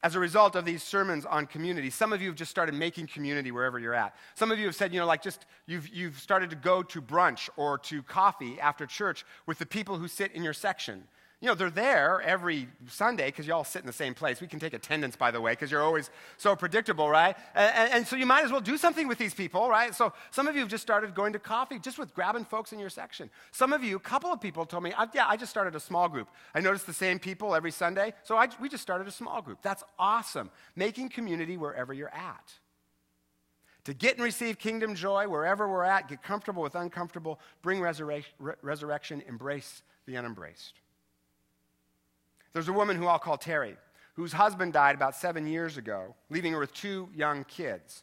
as 0.06 0.14
a 0.14 0.20
result 0.20 0.54
of 0.54 0.64
these 0.64 0.84
sermons 0.84 1.26
on 1.26 1.48
community. 1.48 1.90
Some 1.90 2.12
of 2.12 2.22
you 2.22 2.28
have 2.28 2.36
just 2.36 2.48
started 2.48 2.76
making 2.76 3.08
community 3.08 3.50
wherever 3.50 3.76
you're 3.80 3.92
at. 3.92 4.14
Some 4.36 4.52
of 4.52 4.58
you 4.60 4.66
have 4.66 4.76
said, 4.76 4.94
you 4.94 5.00
know, 5.00 5.06
like 5.06 5.20
just 5.20 5.46
you've, 5.66 5.88
you've 5.88 6.20
started 6.20 6.48
to 6.50 6.54
go 6.54 6.80
to 6.84 7.02
brunch 7.02 7.48
or 7.56 7.76
to 7.78 8.04
coffee 8.04 8.60
after 8.60 8.86
church 8.86 9.24
with 9.46 9.58
the 9.58 9.66
people 9.66 9.98
who 9.98 10.06
sit 10.06 10.30
in 10.30 10.44
your 10.44 10.52
section. 10.52 11.08
You 11.42 11.48
know, 11.48 11.54
they're 11.54 11.68
there 11.68 12.22
every 12.22 12.66
Sunday 12.88 13.26
because 13.26 13.46
you 13.46 13.52
all 13.52 13.62
sit 13.62 13.82
in 13.82 13.86
the 13.86 13.92
same 13.92 14.14
place. 14.14 14.40
We 14.40 14.46
can 14.46 14.58
take 14.58 14.72
attendance, 14.72 15.16
by 15.16 15.30
the 15.30 15.40
way, 15.40 15.52
because 15.52 15.70
you're 15.70 15.82
always 15.82 16.08
so 16.38 16.56
predictable, 16.56 17.10
right? 17.10 17.36
And, 17.54 17.92
and, 17.92 18.06
so 18.06 18.16
you 18.16 18.24
might 18.24 18.46
as 18.46 18.50
well 18.50 18.62
do 18.62 18.78
something 18.78 19.06
with 19.06 19.18
these 19.18 19.34
people, 19.34 19.68
right? 19.68 19.94
So 19.94 20.14
some 20.30 20.48
of 20.48 20.54
you 20.54 20.62
have 20.62 20.70
just 20.70 20.82
started 20.82 21.14
going 21.14 21.34
to 21.34 21.38
coffee 21.38 21.78
just 21.78 21.98
with 21.98 22.14
grabbing 22.14 22.46
folks 22.46 22.72
in 22.72 22.78
your 22.78 22.88
section. 22.88 23.28
Some 23.52 23.74
of 23.74 23.84
you, 23.84 23.96
a 23.96 24.00
couple 24.00 24.32
of 24.32 24.40
people 24.40 24.64
told 24.64 24.82
me, 24.82 24.94
yeah, 25.12 25.26
I 25.28 25.36
just 25.36 25.50
started 25.50 25.74
a 25.76 25.80
small 25.80 26.08
group. 26.08 26.28
I 26.54 26.60
noticed 26.60 26.86
the 26.86 26.94
same 26.94 27.18
people 27.18 27.54
every 27.54 27.70
Sunday, 27.70 28.14
so 28.22 28.36
I, 28.36 28.48
we 28.58 28.70
just 28.70 28.82
started 28.82 29.06
a 29.06 29.12
small 29.12 29.42
group. 29.42 29.58
That's 29.60 29.84
awesome. 29.98 30.50
Making 30.74 31.10
community 31.10 31.58
wherever 31.58 31.92
you're 31.92 32.14
at. 32.14 32.54
To 33.84 33.92
get 33.92 34.14
and 34.14 34.24
receive 34.24 34.58
kingdom 34.58 34.94
joy 34.94 35.28
wherever 35.28 35.68
we're 35.68 35.84
at, 35.84 36.08
get 36.08 36.22
comfortable 36.22 36.62
with 36.62 36.74
uncomfortable, 36.74 37.40
bring 37.60 37.82
resurrection, 37.82 38.32
resurrection 38.62 39.22
embrace 39.28 39.82
the 40.06 40.14
unembraced. 40.14 40.80
There's 42.52 42.68
a 42.68 42.72
woman 42.72 42.96
who 42.96 43.06
I'll 43.06 43.18
call 43.18 43.38
Terry, 43.38 43.76
whose 44.14 44.32
husband 44.32 44.72
died 44.72 44.94
about 44.94 45.14
seven 45.14 45.46
years 45.46 45.76
ago, 45.76 46.14
leaving 46.30 46.52
her 46.52 46.58
with 46.58 46.74
two 46.74 47.08
young 47.14 47.44
kids. 47.44 48.02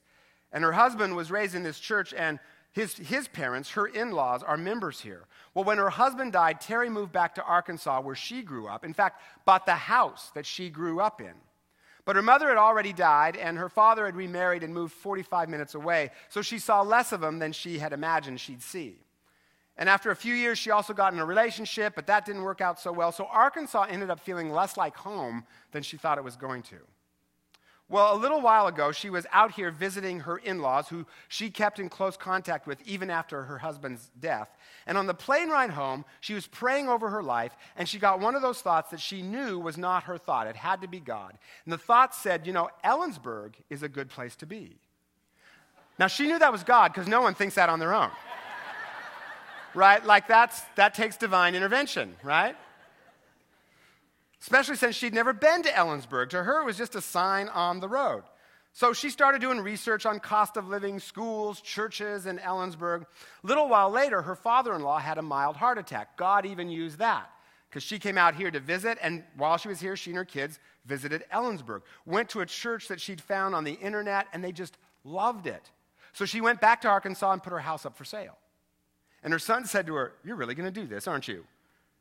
And 0.52 0.64
her 0.64 0.74
husband 0.74 1.16
was 1.16 1.32
raised 1.32 1.56
in 1.56 1.64
this 1.64 1.80
church, 1.80 2.14
and 2.14 2.40
his, 2.72 2.96
his 2.96 3.28
parents, 3.28 3.72
her 3.72 3.86
in 3.86 4.12
laws, 4.12 4.44
are 4.44 4.58
members 4.58 5.00
here. 5.00 5.26
Well, 5.54 5.64
when 5.64 5.78
her 5.78 5.92
husband 5.92 6.34
died, 6.34 6.60
Terry 6.60 6.90
moved 6.90 7.12
back 7.12 7.36
to 7.36 7.44
Arkansas, 7.44 8.02
where 8.02 8.16
she 8.16 8.42
grew 8.42 8.68
up. 8.68 8.84
In 8.84 8.94
fact, 8.94 9.22
bought 9.46 9.66
the 9.66 9.76
house 9.76 10.32
that 10.34 10.46
she 10.46 10.70
grew 10.70 11.00
up 11.00 11.22
in. 11.22 11.34
But 12.06 12.16
her 12.16 12.22
mother 12.22 12.50
had 12.50 12.58
already 12.58 12.92
died, 12.92 13.38
and 13.38 13.58
her 13.58 13.70
father 13.70 14.06
had 14.06 14.16
remarried 14.16 14.64
and 14.64 14.74
moved 14.74 14.94
45 14.94 15.50
minutes 15.50 15.76
away, 15.76 16.12
so 16.30 16.42
she 16.42 16.60
saw 16.60 16.82
less 16.82 17.12
of 17.12 17.24
him 17.24 17.40
than 17.40 17.54
she 17.54 17.80
had 17.80 17.94
imagined 17.94 18.40
she'd 18.40 18.62
see. 18.62 18.98
And 19.78 19.90
after 19.90 20.12
a 20.12 20.16
few 20.16 20.36
years, 20.36 20.60
she 20.60 20.70
also 20.70 20.94
got 20.94 21.14
in 21.14 21.20
a 21.20 21.26
relationship, 21.26 21.94
but 21.96 22.06
that 22.08 22.26
didn't 22.26 22.44
work 22.44 22.62
out 22.62 22.80
so 22.80 22.92
well. 22.92 23.12
So 23.12 23.26
Arkansas 23.26 23.88
ended 23.90 24.10
up 24.10 24.20
feeling 24.20 24.52
less 24.52 24.78
like 24.78 24.96
home 24.96 25.46
than 25.72 25.82
she 25.82 25.98
thought 25.98 26.18
it 26.18 26.24
was 26.24 26.36
going 26.36 26.62
to. 26.64 26.78
Well, 27.90 28.16
a 28.16 28.18
little 28.18 28.42
while 28.42 28.68
ago, 28.68 28.92
she 28.92 29.10
was 29.10 29.28
out 29.32 29.52
here 29.52 29.70
visiting 29.70 30.22
her 30.22 30.38
in 30.38 30.62
laws, 30.62 30.88
who 30.88 31.06
she 31.28 31.50
kept 31.50 31.80
in 31.80 31.90
close 31.90 32.16
contact 32.16 32.66
with 32.66 32.82
even 32.88 33.10
after 33.10 33.44
her 33.44 33.58
husband's 33.58 34.10
death. 34.20 34.50
And 34.88 34.98
on 34.98 35.06
the 35.06 35.14
plane 35.14 35.50
ride 35.50 35.72
home, 35.72 36.06
she 36.20 36.34
was 36.34 36.48
praying 36.48 36.88
over 36.88 37.10
her 37.10 37.22
life, 37.22 37.56
and 37.76 37.88
she 37.88 38.00
got 38.00 38.20
one 38.20 38.36
of 38.36 38.42
those 38.42 38.62
thoughts 38.62 38.90
that 38.92 39.00
she 39.00 39.22
knew 39.22 39.60
was 39.60 39.78
not 39.78 40.04
her 40.04 40.18
thought. 40.18 40.48
It 40.48 40.56
had 40.56 40.82
to 40.82 40.88
be 40.88 41.00
God. 41.00 41.38
And 41.66 41.74
the 41.74 41.78
thought 41.78 42.16
said, 42.16 42.48
You 42.48 42.54
know, 42.54 42.70
Ellensburg 42.86 43.56
is 43.70 43.84
a 43.84 43.90
good 43.90 44.10
place 44.10 44.36
to 44.38 44.46
be. 44.46 44.78
Now, 46.00 46.08
she 46.08 46.26
knew 46.26 46.40
that 46.40 46.52
was 46.52 46.64
God 46.64 46.94
because 46.94 47.08
no 47.08 47.22
one 47.22 47.36
thinks 47.36 47.56
that 47.56 47.70
on 47.70 47.80
their 47.80 47.94
own 47.94 48.10
right? 49.76 50.04
Like 50.06 50.28
that's, 50.28 50.62
that 50.76 50.94
takes 50.94 51.18
divine 51.18 51.56
intervention, 51.56 52.16
right? 52.24 52.56
Especially 54.42 54.76
since 54.76 54.96
she'd 54.96 55.14
never 55.14 55.34
been 55.34 55.64
to 55.64 55.70
Ellensburg. 55.70 56.30
To 56.30 56.44
her, 56.44 56.62
it 56.62 56.66
was 56.66 56.78
just 56.78 56.96
a 56.96 57.02
sign 57.02 57.48
on 57.50 57.80
the 57.80 57.88
road. 57.88 58.24
So 58.76 58.92
she 58.92 59.12
started 59.12 59.40
doing 59.40 59.60
research 59.60 60.06
on 60.06 60.20
cost 60.20 60.58
of 60.58 60.68
living, 60.68 61.00
schools, 61.00 61.62
churches 61.62 62.26
in 62.26 62.40
Ellensburg. 62.40 63.06
Little 63.44 63.70
while 63.70 63.92
later, 63.92 64.24
her 64.24 64.36
father 64.36 64.74
in 64.74 64.82
law 64.82 64.98
had 64.98 65.20
a 65.20 65.22
mild 65.22 65.56
heart 65.56 65.78
attack. 65.78 66.18
God 66.18 66.46
even 66.46 66.70
used 66.70 66.98
that 66.98 67.30
because 67.70 67.84
she 67.84 68.00
came 68.00 68.18
out 68.18 68.36
here 68.36 68.52
to 68.52 68.60
visit, 68.60 68.98
and 69.02 69.24
while 69.38 69.58
she 69.58 69.68
was 69.68 69.80
here, 69.80 69.96
she 69.96 70.10
and 70.12 70.18
her 70.18 70.26
kids 70.26 70.60
visited 70.86 71.24
Ellensburg. 71.32 71.82
Went 72.06 72.30
to 72.30 72.42
a 72.42 72.46
church 72.46 72.88
that 72.88 73.00
she'd 73.00 73.22
found 73.22 73.56
on 73.56 73.64
the 73.64 73.74
internet, 73.74 74.28
and 74.34 74.44
they 74.44 74.52
just 74.52 74.78
loved 75.04 75.48
it. 75.48 75.72
So 76.14 76.26
she 76.26 76.42
went 76.42 76.60
back 76.60 76.82
to 76.82 76.88
Arkansas 76.88 77.32
and 77.32 77.42
put 77.42 77.52
her 77.52 77.60
house 77.60 77.86
up 77.86 77.96
for 77.96 78.06
sale. 78.06 78.38
And 79.24 79.32
her 79.32 79.40
son 79.40 79.66
said 79.66 79.88
to 79.88 79.96
her, 79.96 80.14
You're 80.24 80.36
really 80.36 80.56
going 80.56 80.72
to 80.72 80.82
do 80.82 80.88
this, 80.88 81.08
aren't 81.08 81.28
you? 81.28 81.46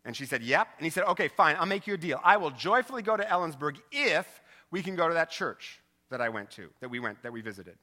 And 0.05 0.17
she 0.17 0.27
said, 0.27 0.43
Yep. 0.43 0.69
And 0.79 0.85
he 0.85 0.91
said, 0.91 1.05
Okay, 1.05 1.29
fine, 1.29 1.57
I'll 1.59 1.67
make 1.67 1.87
you 1.87 1.95
a 1.95 1.99
deal. 1.99 2.21
I 2.25 2.37
will 2.37 2.51
joyfully 2.51 3.03
go 3.03 3.17
to 3.17 3.25
Ellensburg 3.25 3.77
if 3.91 4.41
we 4.71 4.83
can 4.83 4.97
go 4.97 5.09
to 5.09 5.15
that 5.15 5.31
church 5.31 5.81
that 6.11 6.21
I 6.21 6.29
went 6.29 6.51
to, 6.53 6.69
that 6.81 6.91
we 6.91 7.01
went, 7.01 7.23
that 7.23 7.33
we 7.33 7.41
visited. 7.41 7.77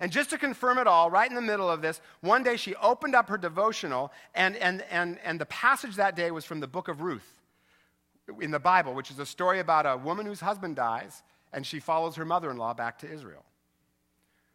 And 0.00 0.12
just 0.12 0.30
to 0.30 0.38
confirm 0.38 0.78
it 0.78 0.86
all, 0.86 1.10
right 1.10 1.28
in 1.28 1.34
the 1.34 1.42
middle 1.42 1.70
of 1.70 1.80
this, 1.80 2.00
one 2.20 2.42
day 2.42 2.56
she 2.56 2.74
opened 2.76 3.14
up 3.14 3.28
her 3.28 3.38
devotional, 3.38 4.12
and, 4.34 4.56
and, 4.56 4.82
and, 4.90 5.18
and 5.24 5.40
the 5.40 5.46
passage 5.46 5.96
that 5.96 6.16
day 6.16 6.30
was 6.30 6.44
from 6.44 6.60
the 6.60 6.66
book 6.66 6.88
of 6.88 7.00
Ruth 7.00 7.40
in 8.40 8.50
the 8.50 8.58
Bible, 8.58 8.94
which 8.94 9.10
is 9.10 9.18
a 9.18 9.26
story 9.26 9.60
about 9.60 9.86
a 9.86 9.96
woman 9.96 10.26
whose 10.26 10.40
husband 10.40 10.76
dies, 10.76 11.22
and 11.52 11.64
she 11.64 11.80
follows 11.80 12.16
her 12.16 12.24
mother 12.24 12.50
in 12.50 12.56
law 12.56 12.74
back 12.74 12.98
to 12.98 13.10
Israel. 13.10 13.44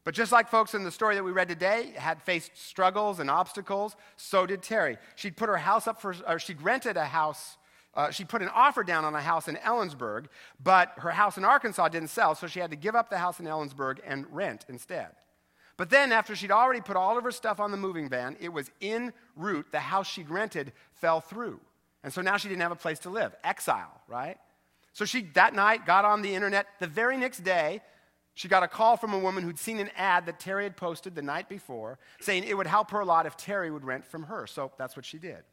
But 0.03 0.15
just 0.15 0.31
like 0.31 0.49
folks 0.49 0.73
in 0.73 0.83
the 0.83 0.91
story 0.91 1.15
that 1.15 1.23
we 1.23 1.31
read 1.31 1.47
today 1.47 1.93
had 1.95 2.21
faced 2.23 2.51
struggles 2.55 3.19
and 3.19 3.29
obstacles, 3.29 3.95
so 4.17 4.45
did 4.45 4.63
Terry. 4.63 4.97
She'd 5.15 5.37
put 5.37 5.47
her 5.47 5.57
house 5.57 5.87
up 5.87 6.01
for, 6.01 6.15
or 6.27 6.39
she'd 6.39 6.61
rented 6.61 6.97
a 6.97 7.05
house. 7.05 7.57
Uh, 7.93 8.09
she 8.09 8.23
put 8.23 8.41
an 8.41 8.49
offer 8.53 8.83
down 8.83 9.05
on 9.05 9.13
a 9.13 9.21
house 9.21 9.47
in 9.47 9.57
Ellensburg, 9.57 10.25
but 10.63 10.93
her 10.97 11.11
house 11.11 11.37
in 11.37 11.45
Arkansas 11.45 11.89
didn't 11.89 12.09
sell, 12.09 12.33
so 12.33 12.47
she 12.47 12.59
had 12.59 12.71
to 12.71 12.77
give 12.77 12.95
up 12.95 13.09
the 13.09 13.17
house 13.17 13.39
in 13.39 13.45
Ellensburg 13.45 13.99
and 14.05 14.25
rent 14.31 14.65
instead. 14.69 15.09
But 15.77 15.89
then, 15.89 16.11
after 16.11 16.35
she'd 16.35 16.51
already 16.51 16.81
put 16.81 16.95
all 16.95 17.17
of 17.17 17.23
her 17.23 17.31
stuff 17.31 17.59
on 17.59 17.71
the 17.71 17.77
moving 17.77 18.09
van, 18.09 18.37
it 18.39 18.49
was 18.49 18.71
en 18.81 19.13
route, 19.35 19.65
the 19.71 19.79
house 19.79 20.07
she'd 20.07 20.29
rented 20.29 20.73
fell 20.93 21.21
through. 21.21 21.59
And 22.03 22.11
so 22.11 22.21
now 22.21 22.37
she 22.37 22.49
didn't 22.49 22.61
have 22.61 22.71
a 22.71 22.75
place 22.75 22.99
to 22.99 23.09
live. 23.09 23.35
Exile, 23.43 24.01
right? 24.07 24.37
So 24.93 25.05
she, 25.05 25.23
that 25.33 25.53
night, 25.53 25.85
got 25.85 26.05
on 26.05 26.21
the 26.21 26.33
internet. 26.33 26.67
The 26.79 26.87
very 26.87 27.17
next 27.17 27.43
day, 27.43 27.81
she 28.33 28.47
got 28.47 28.63
a 28.63 28.67
call 28.67 28.97
from 28.97 29.13
a 29.13 29.19
woman 29.19 29.43
who'd 29.43 29.59
seen 29.59 29.79
an 29.79 29.89
ad 29.95 30.25
that 30.25 30.39
Terry 30.39 30.63
had 30.63 30.77
posted 30.77 31.15
the 31.15 31.21
night 31.21 31.49
before 31.49 31.99
saying 32.21 32.43
it 32.43 32.55
would 32.55 32.67
help 32.67 32.91
her 32.91 33.01
a 33.01 33.05
lot 33.05 33.25
if 33.25 33.35
Terry 33.35 33.69
would 33.71 33.83
rent 33.83 34.05
from 34.05 34.23
her. 34.23 34.47
So 34.47 34.71
that's 34.77 34.95
what 34.95 35.05
she 35.05 35.17
did. 35.17 35.43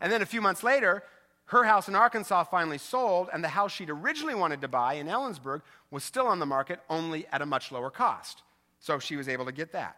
And 0.00 0.10
then 0.10 0.22
a 0.22 0.26
few 0.26 0.40
months 0.40 0.62
later, 0.62 1.02
her 1.46 1.64
house 1.64 1.88
in 1.88 1.94
Arkansas 1.94 2.44
finally 2.44 2.78
sold, 2.78 3.28
and 3.32 3.42
the 3.42 3.48
house 3.48 3.72
she'd 3.72 3.90
originally 3.90 4.34
wanted 4.34 4.60
to 4.62 4.68
buy 4.68 4.94
in 4.94 5.06
Ellensburg 5.06 5.62
was 5.90 6.02
still 6.02 6.26
on 6.26 6.40
the 6.40 6.46
market, 6.46 6.80
only 6.90 7.26
at 7.30 7.40
a 7.40 7.46
much 7.46 7.70
lower 7.70 7.90
cost. 7.90 8.42
So 8.80 8.98
she 8.98 9.16
was 9.16 9.28
able 9.28 9.44
to 9.44 9.52
get 9.52 9.72
that. 9.72 9.96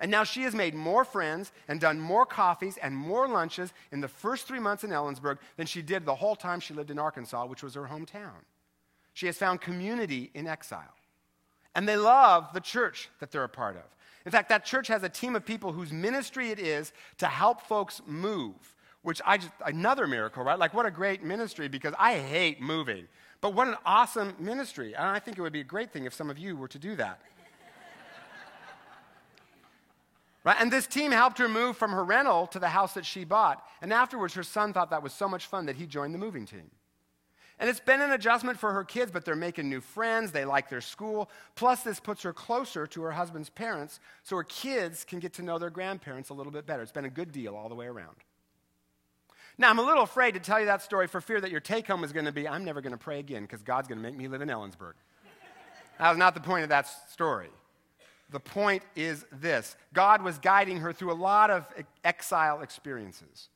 And 0.00 0.10
now 0.10 0.22
she 0.22 0.42
has 0.42 0.54
made 0.54 0.74
more 0.74 1.04
friends 1.04 1.50
and 1.66 1.80
done 1.80 1.98
more 1.98 2.24
coffees 2.24 2.76
and 2.76 2.94
more 2.94 3.26
lunches 3.26 3.72
in 3.90 4.00
the 4.00 4.06
first 4.06 4.46
three 4.46 4.60
months 4.60 4.84
in 4.84 4.90
Ellensburg 4.90 5.38
than 5.56 5.66
she 5.66 5.82
did 5.82 6.04
the 6.04 6.14
whole 6.14 6.36
time 6.36 6.60
she 6.60 6.74
lived 6.74 6.92
in 6.92 6.98
Arkansas, 7.00 7.46
which 7.46 7.64
was 7.64 7.74
her 7.74 7.88
hometown. 7.90 8.44
She 9.14 9.26
has 9.26 9.36
found 9.36 9.60
community 9.60 10.30
in 10.34 10.46
exile. 10.46 10.94
And 11.74 11.88
they 11.88 11.96
love 11.96 12.48
the 12.54 12.60
church 12.60 13.08
that 13.20 13.30
they're 13.30 13.44
a 13.44 13.48
part 13.48 13.76
of. 13.76 13.82
In 14.26 14.32
fact, 14.32 14.48
that 14.48 14.64
church 14.64 14.88
has 14.88 15.02
a 15.02 15.08
team 15.08 15.36
of 15.36 15.44
people 15.44 15.72
whose 15.72 15.92
ministry 15.92 16.50
it 16.50 16.58
is 16.58 16.92
to 17.18 17.26
help 17.26 17.62
folks 17.62 18.02
move, 18.06 18.56
which 19.02 19.22
I 19.24 19.38
just, 19.38 19.52
another 19.64 20.06
miracle, 20.06 20.44
right? 20.44 20.58
Like, 20.58 20.74
what 20.74 20.86
a 20.86 20.90
great 20.90 21.22
ministry 21.22 21.68
because 21.68 21.94
I 21.98 22.18
hate 22.18 22.60
moving. 22.60 23.06
But 23.40 23.54
what 23.54 23.68
an 23.68 23.76
awesome 23.86 24.34
ministry. 24.38 24.94
And 24.94 25.06
I 25.06 25.18
think 25.18 25.38
it 25.38 25.42
would 25.42 25.52
be 25.52 25.60
a 25.60 25.64
great 25.64 25.92
thing 25.92 26.04
if 26.04 26.12
some 26.12 26.28
of 26.28 26.38
you 26.38 26.56
were 26.56 26.68
to 26.68 26.78
do 26.78 26.96
that. 26.96 27.20
right? 30.44 30.56
And 30.58 30.72
this 30.72 30.86
team 30.86 31.12
helped 31.12 31.38
her 31.38 31.48
move 31.48 31.76
from 31.76 31.92
her 31.92 32.04
rental 32.04 32.48
to 32.48 32.58
the 32.58 32.68
house 32.68 32.94
that 32.94 33.06
she 33.06 33.24
bought. 33.24 33.64
And 33.80 33.92
afterwards, 33.92 34.34
her 34.34 34.42
son 34.42 34.72
thought 34.72 34.90
that 34.90 35.02
was 35.02 35.12
so 35.12 35.28
much 35.28 35.46
fun 35.46 35.66
that 35.66 35.76
he 35.76 35.86
joined 35.86 36.12
the 36.12 36.18
moving 36.18 36.46
team. 36.46 36.70
And 37.60 37.68
it's 37.68 37.80
been 37.80 38.00
an 38.00 38.12
adjustment 38.12 38.58
for 38.58 38.72
her 38.72 38.84
kids, 38.84 39.10
but 39.10 39.24
they're 39.24 39.34
making 39.34 39.68
new 39.68 39.80
friends. 39.80 40.30
They 40.30 40.44
like 40.44 40.68
their 40.68 40.80
school. 40.80 41.28
Plus, 41.56 41.82
this 41.82 41.98
puts 41.98 42.22
her 42.22 42.32
closer 42.32 42.86
to 42.86 43.02
her 43.02 43.10
husband's 43.10 43.50
parents 43.50 43.98
so 44.22 44.36
her 44.36 44.44
kids 44.44 45.04
can 45.04 45.18
get 45.18 45.32
to 45.34 45.42
know 45.42 45.58
their 45.58 45.70
grandparents 45.70 46.30
a 46.30 46.34
little 46.34 46.52
bit 46.52 46.66
better. 46.66 46.82
It's 46.82 46.92
been 46.92 47.04
a 47.04 47.10
good 47.10 47.32
deal 47.32 47.56
all 47.56 47.68
the 47.68 47.74
way 47.74 47.86
around. 47.86 48.16
Now, 49.60 49.70
I'm 49.70 49.80
a 49.80 49.82
little 49.82 50.04
afraid 50.04 50.34
to 50.34 50.40
tell 50.40 50.60
you 50.60 50.66
that 50.66 50.82
story 50.82 51.08
for 51.08 51.20
fear 51.20 51.40
that 51.40 51.50
your 51.50 51.60
take 51.60 51.88
home 51.88 52.04
is 52.04 52.12
going 52.12 52.26
to 52.26 52.32
be 52.32 52.46
I'm 52.46 52.64
never 52.64 52.80
going 52.80 52.92
to 52.92 52.98
pray 52.98 53.18
again 53.18 53.42
because 53.42 53.62
God's 53.62 53.88
going 53.88 53.98
to 53.98 54.02
make 54.02 54.16
me 54.16 54.28
live 54.28 54.40
in 54.40 54.48
Ellensburg. 54.48 54.92
that 55.98 56.08
was 56.08 56.16
not 56.16 56.34
the 56.34 56.40
point 56.40 56.62
of 56.62 56.68
that 56.68 56.86
story. 57.10 57.48
The 58.30 58.38
point 58.38 58.84
is 58.94 59.24
this 59.32 59.74
God 59.92 60.22
was 60.22 60.38
guiding 60.38 60.78
her 60.78 60.92
through 60.92 61.12
a 61.12 61.14
lot 61.14 61.50
of 61.50 61.66
exile 62.04 62.60
experiences. 62.60 63.48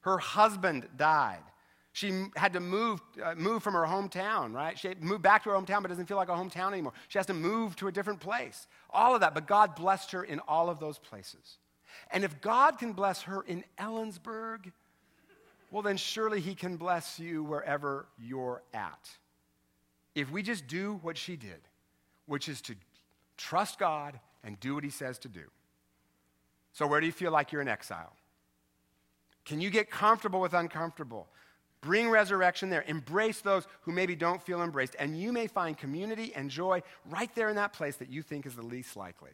Her 0.00 0.16
husband 0.16 0.88
died. 0.96 1.42
She 1.92 2.26
had 2.36 2.52
to 2.52 2.60
move, 2.60 3.00
uh, 3.22 3.34
move 3.34 3.62
from 3.62 3.74
her 3.74 3.84
hometown, 3.84 4.54
right? 4.54 4.78
She 4.78 4.94
moved 5.00 5.22
back 5.22 5.42
to 5.44 5.50
her 5.50 5.56
hometown, 5.56 5.82
but 5.82 5.88
doesn't 5.88 6.06
feel 6.06 6.16
like 6.16 6.28
a 6.28 6.32
hometown 6.32 6.72
anymore. 6.72 6.92
She 7.08 7.18
has 7.18 7.26
to 7.26 7.34
move 7.34 7.74
to 7.76 7.88
a 7.88 7.92
different 7.92 8.20
place. 8.20 8.68
All 8.90 9.14
of 9.14 9.20
that, 9.22 9.34
but 9.34 9.46
God 9.46 9.74
blessed 9.74 10.12
her 10.12 10.22
in 10.22 10.40
all 10.46 10.70
of 10.70 10.78
those 10.78 10.98
places. 10.98 11.58
And 12.12 12.22
if 12.22 12.40
God 12.40 12.78
can 12.78 12.92
bless 12.92 13.22
her 13.22 13.42
in 13.42 13.64
Ellensburg, 13.78 14.72
well, 15.72 15.82
then 15.82 15.96
surely 15.96 16.40
He 16.40 16.54
can 16.54 16.76
bless 16.76 17.18
you 17.18 17.42
wherever 17.42 18.06
you're 18.18 18.62
at. 18.72 19.10
If 20.14 20.30
we 20.30 20.42
just 20.42 20.66
do 20.66 20.98
what 21.02 21.16
she 21.16 21.36
did, 21.36 21.60
which 22.26 22.48
is 22.48 22.60
to 22.62 22.74
trust 23.36 23.78
God 23.78 24.18
and 24.44 24.58
do 24.60 24.74
what 24.74 24.84
He 24.84 24.90
says 24.90 25.18
to 25.20 25.28
do. 25.28 25.44
So, 26.72 26.86
where 26.86 27.00
do 27.00 27.06
you 27.06 27.12
feel 27.12 27.32
like 27.32 27.50
you're 27.50 27.62
in 27.62 27.68
exile? 27.68 28.12
Can 29.44 29.60
you 29.60 29.70
get 29.70 29.90
comfortable 29.90 30.40
with 30.40 30.54
uncomfortable? 30.54 31.28
Bring 31.82 32.10
resurrection 32.10 32.68
there. 32.68 32.84
Embrace 32.86 33.40
those 33.40 33.66
who 33.82 33.92
maybe 33.92 34.14
don't 34.14 34.42
feel 34.42 34.62
embraced. 34.62 34.96
And 34.98 35.18
you 35.18 35.32
may 35.32 35.46
find 35.46 35.76
community 35.76 36.32
and 36.34 36.50
joy 36.50 36.82
right 37.08 37.34
there 37.34 37.48
in 37.48 37.56
that 37.56 37.72
place 37.72 37.96
that 37.96 38.10
you 38.10 38.22
think 38.22 38.44
is 38.44 38.54
the 38.54 38.62
least 38.62 38.96
likely. 38.96 39.30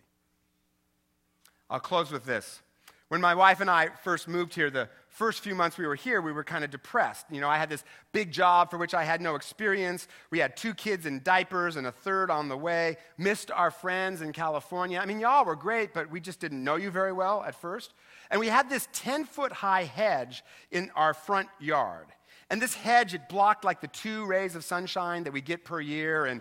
I'll 1.69 1.81
close 1.81 2.13
with 2.13 2.25
this. 2.25 2.63
When 3.09 3.21
my 3.21 3.37
wife 3.37 3.61
and 3.61 3.71
I 3.71 3.91
first 4.03 4.27
moved 4.27 4.53
here, 4.55 4.69
the 4.69 4.89
first 5.09 5.41
few 5.41 5.55
months 5.55 5.79
we 5.79 5.87
were 5.87 5.95
here, 5.95 6.21
we 6.21 6.33
were 6.33 6.43
kind 6.43 6.65
of 6.65 6.71
depressed. 6.71 7.27
You 7.31 7.41
know, 7.41 7.49
I 7.49 7.57
had 7.57 7.69
this 7.69 7.85
big 8.13 8.33
job 8.33 8.69
for 8.69 8.79
which 8.79 8.95
I 8.95 9.05
had 9.05 9.21
no 9.21 9.37
experience. 9.37 10.09
We 10.31 10.41
had 10.41 10.57
two 10.57 10.75
kids 10.75 11.07
in 11.07 11.23
diapers 11.23 11.77
and 11.77 11.87
a 11.87 11.93
third 11.93 12.33
on 12.33 12.49
the 12.49 12.57
way. 12.57 12.97
Missed 13.17 13.53
our 13.53 13.71
friends 13.71 14.23
in 14.23 14.33
California. 14.33 14.99
I 14.99 15.07
mean, 15.07 15.21
y'all 15.21 15.45
were 15.45 15.55
great, 15.55 15.95
but 15.95 16.11
we 16.11 16.21
just 16.21 16.41
didn't 16.41 16.65
know 16.65 16.75
you 16.75 16.91
very 16.91 17.13
well 17.13 17.45
at 17.45 17.55
first. 17.55 17.95
And 18.29 18.41
we 18.41 18.49
had 18.49 18.69
this 18.69 18.89
10 18.93 19.25
foot 19.25 19.53
high 19.53 19.85
hedge 19.85 20.43
in 20.73 20.91
our 20.97 21.15
front 21.15 21.49
yard. 21.61 22.07
And 22.51 22.63
this 22.63 22.75
hedge, 22.75 23.15
it 23.15 23.29
blocked 23.29 23.65
like 23.65 23.81
the 23.81 23.89
two 23.89 24.25
rays 24.27 24.55
of 24.55 24.65
sunshine 24.65 25.25
that 25.25 25.33
we 25.33 25.41
get 25.41 25.65
per 25.65 25.81
year 25.81 26.27
and, 26.27 26.41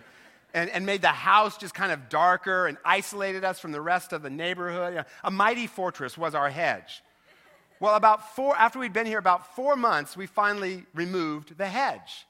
and, 0.54 0.70
and 0.70 0.86
made 0.86 1.02
the 1.02 1.08
house 1.08 1.56
just 1.56 1.74
kind 1.74 1.90
of 1.90 2.08
darker 2.08 2.68
and 2.68 2.78
isolated 2.84 3.44
us 3.44 3.58
from 3.58 3.72
the 3.72 3.80
rest 3.80 4.12
of 4.12 4.22
the 4.22 4.30
neighborhood. 4.30 5.04
A 5.24 5.30
mighty 5.30 5.66
fortress 5.66 6.16
was 6.16 6.34
our 6.34 6.48
hedge. 6.48 7.02
Well, 7.80 7.96
about 7.96 8.34
four, 8.34 8.56
after 8.56 8.78
we'd 8.78 8.92
been 8.92 9.06
here 9.06 9.18
about 9.18 9.54
four 9.54 9.76
months, 9.76 10.16
we 10.16 10.26
finally 10.26 10.84
removed 10.94 11.58
the 11.58 11.66
hedge. 11.66 12.26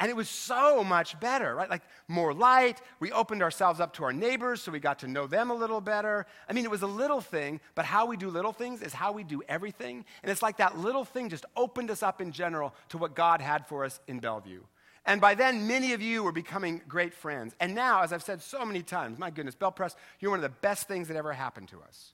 And 0.00 0.10
it 0.10 0.14
was 0.14 0.28
so 0.28 0.84
much 0.84 1.18
better, 1.18 1.56
right? 1.56 1.68
Like 1.68 1.82
more 2.06 2.32
light. 2.32 2.80
We 3.00 3.10
opened 3.10 3.42
ourselves 3.42 3.80
up 3.80 3.94
to 3.94 4.04
our 4.04 4.12
neighbors 4.12 4.62
so 4.62 4.70
we 4.70 4.78
got 4.78 5.00
to 5.00 5.08
know 5.08 5.26
them 5.26 5.50
a 5.50 5.54
little 5.54 5.80
better. 5.80 6.26
I 6.48 6.52
mean, 6.52 6.64
it 6.64 6.70
was 6.70 6.82
a 6.82 6.86
little 6.86 7.20
thing, 7.20 7.60
but 7.74 7.84
how 7.84 8.06
we 8.06 8.16
do 8.16 8.30
little 8.30 8.52
things 8.52 8.80
is 8.80 8.92
how 8.92 9.10
we 9.10 9.24
do 9.24 9.42
everything. 9.48 10.04
And 10.22 10.30
it's 10.30 10.42
like 10.42 10.58
that 10.58 10.78
little 10.78 11.04
thing 11.04 11.28
just 11.28 11.46
opened 11.56 11.90
us 11.90 12.02
up 12.02 12.20
in 12.20 12.30
general 12.30 12.74
to 12.90 12.98
what 12.98 13.16
God 13.16 13.40
had 13.40 13.66
for 13.66 13.84
us 13.84 13.98
in 14.06 14.20
Bellevue. 14.20 14.62
And 15.04 15.20
by 15.20 15.34
then, 15.34 15.66
many 15.66 15.94
of 15.94 16.02
you 16.02 16.22
were 16.22 16.32
becoming 16.32 16.82
great 16.86 17.14
friends. 17.14 17.54
And 17.58 17.74
now, 17.74 18.02
as 18.02 18.12
I've 18.12 18.22
said 18.22 18.40
so 18.40 18.64
many 18.64 18.82
times, 18.82 19.18
my 19.18 19.30
goodness, 19.30 19.56
BelPres, 19.56 19.96
you're 20.20 20.30
one 20.30 20.38
of 20.38 20.42
the 20.42 20.60
best 20.60 20.86
things 20.86 21.08
that 21.08 21.16
ever 21.16 21.32
happened 21.32 21.68
to 21.68 21.80
us. 21.80 22.12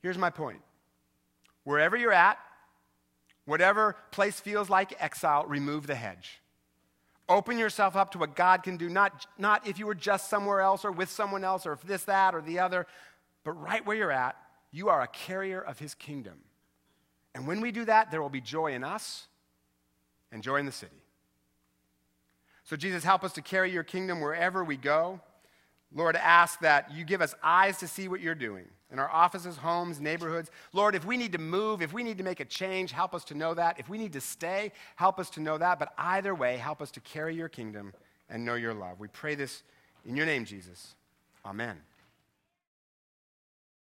Here's 0.00 0.18
my 0.18 0.30
point 0.30 0.62
wherever 1.64 1.96
you're 1.96 2.12
at, 2.12 2.38
whatever 3.44 3.94
place 4.10 4.40
feels 4.40 4.70
like 4.70 4.94
exile, 4.98 5.44
remove 5.46 5.86
the 5.86 5.94
hedge. 5.94 6.40
Open 7.28 7.58
yourself 7.58 7.94
up 7.94 8.12
to 8.12 8.18
what 8.18 8.34
God 8.34 8.62
can 8.62 8.76
do, 8.76 8.88
not, 8.88 9.26
not 9.36 9.66
if 9.66 9.78
you 9.78 9.86
were 9.86 9.94
just 9.94 10.30
somewhere 10.30 10.60
else 10.60 10.84
or 10.84 10.92
with 10.92 11.10
someone 11.10 11.44
else 11.44 11.66
or 11.66 11.72
if 11.72 11.82
this, 11.82 12.04
that, 12.04 12.34
or 12.34 12.40
the 12.40 12.58
other, 12.58 12.86
but 13.44 13.52
right 13.52 13.84
where 13.84 13.96
you're 13.96 14.12
at, 14.12 14.36
you 14.70 14.88
are 14.88 15.02
a 15.02 15.06
carrier 15.06 15.60
of 15.60 15.78
His 15.78 15.94
kingdom. 15.94 16.38
And 17.34 17.46
when 17.46 17.60
we 17.60 17.70
do 17.70 17.84
that, 17.84 18.10
there 18.10 18.22
will 18.22 18.30
be 18.30 18.40
joy 18.40 18.72
in 18.72 18.82
us 18.82 19.26
and 20.32 20.42
joy 20.42 20.56
in 20.56 20.66
the 20.66 20.72
city. 20.72 21.02
So, 22.64 22.76
Jesus, 22.76 23.04
help 23.04 23.24
us 23.24 23.32
to 23.34 23.42
carry 23.42 23.72
your 23.72 23.84
kingdom 23.84 24.20
wherever 24.20 24.64
we 24.64 24.76
go. 24.76 25.20
Lord, 25.94 26.16
ask 26.16 26.60
that 26.60 26.92
you 26.92 27.04
give 27.04 27.22
us 27.22 27.34
eyes 27.42 27.78
to 27.78 27.88
see 27.88 28.08
what 28.08 28.20
you're 28.20 28.34
doing 28.34 28.66
in 28.90 28.98
our 28.98 29.10
offices, 29.10 29.56
homes, 29.56 30.00
neighborhoods. 30.00 30.50
Lord, 30.72 30.94
if 30.94 31.04
we 31.04 31.16
need 31.16 31.32
to 31.32 31.38
move, 31.38 31.82
if 31.82 31.92
we 31.92 32.02
need 32.02 32.18
to 32.18 32.24
make 32.24 32.40
a 32.40 32.44
change, 32.44 32.92
help 32.92 33.14
us 33.14 33.24
to 33.24 33.34
know 33.34 33.54
that. 33.54 33.78
If 33.78 33.88
we 33.88 33.98
need 33.98 34.12
to 34.14 34.20
stay, 34.20 34.72
help 34.96 35.18
us 35.18 35.30
to 35.30 35.40
know 35.40 35.58
that. 35.58 35.78
But 35.78 35.92
either 35.98 36.34
way, 36.34 36.56
help 36.56 36.80
us 36.80 36.90
to 36.92 37.00
carry 37.00 37.34
your 37.34 37.48
kingdom 37.48 37.92
and 38.30 38.44
know 38.44 38.54
your 38.54 38.74
love. 38.74 38.98
We 38.98 39.08
pray 39.08 39.34
this 39.34 39.62
in 40.04 40.16
your 40.16 40.26
name, 40.26 40.44
Jesus. 40.44 40.94
Amen. 41.44 41.76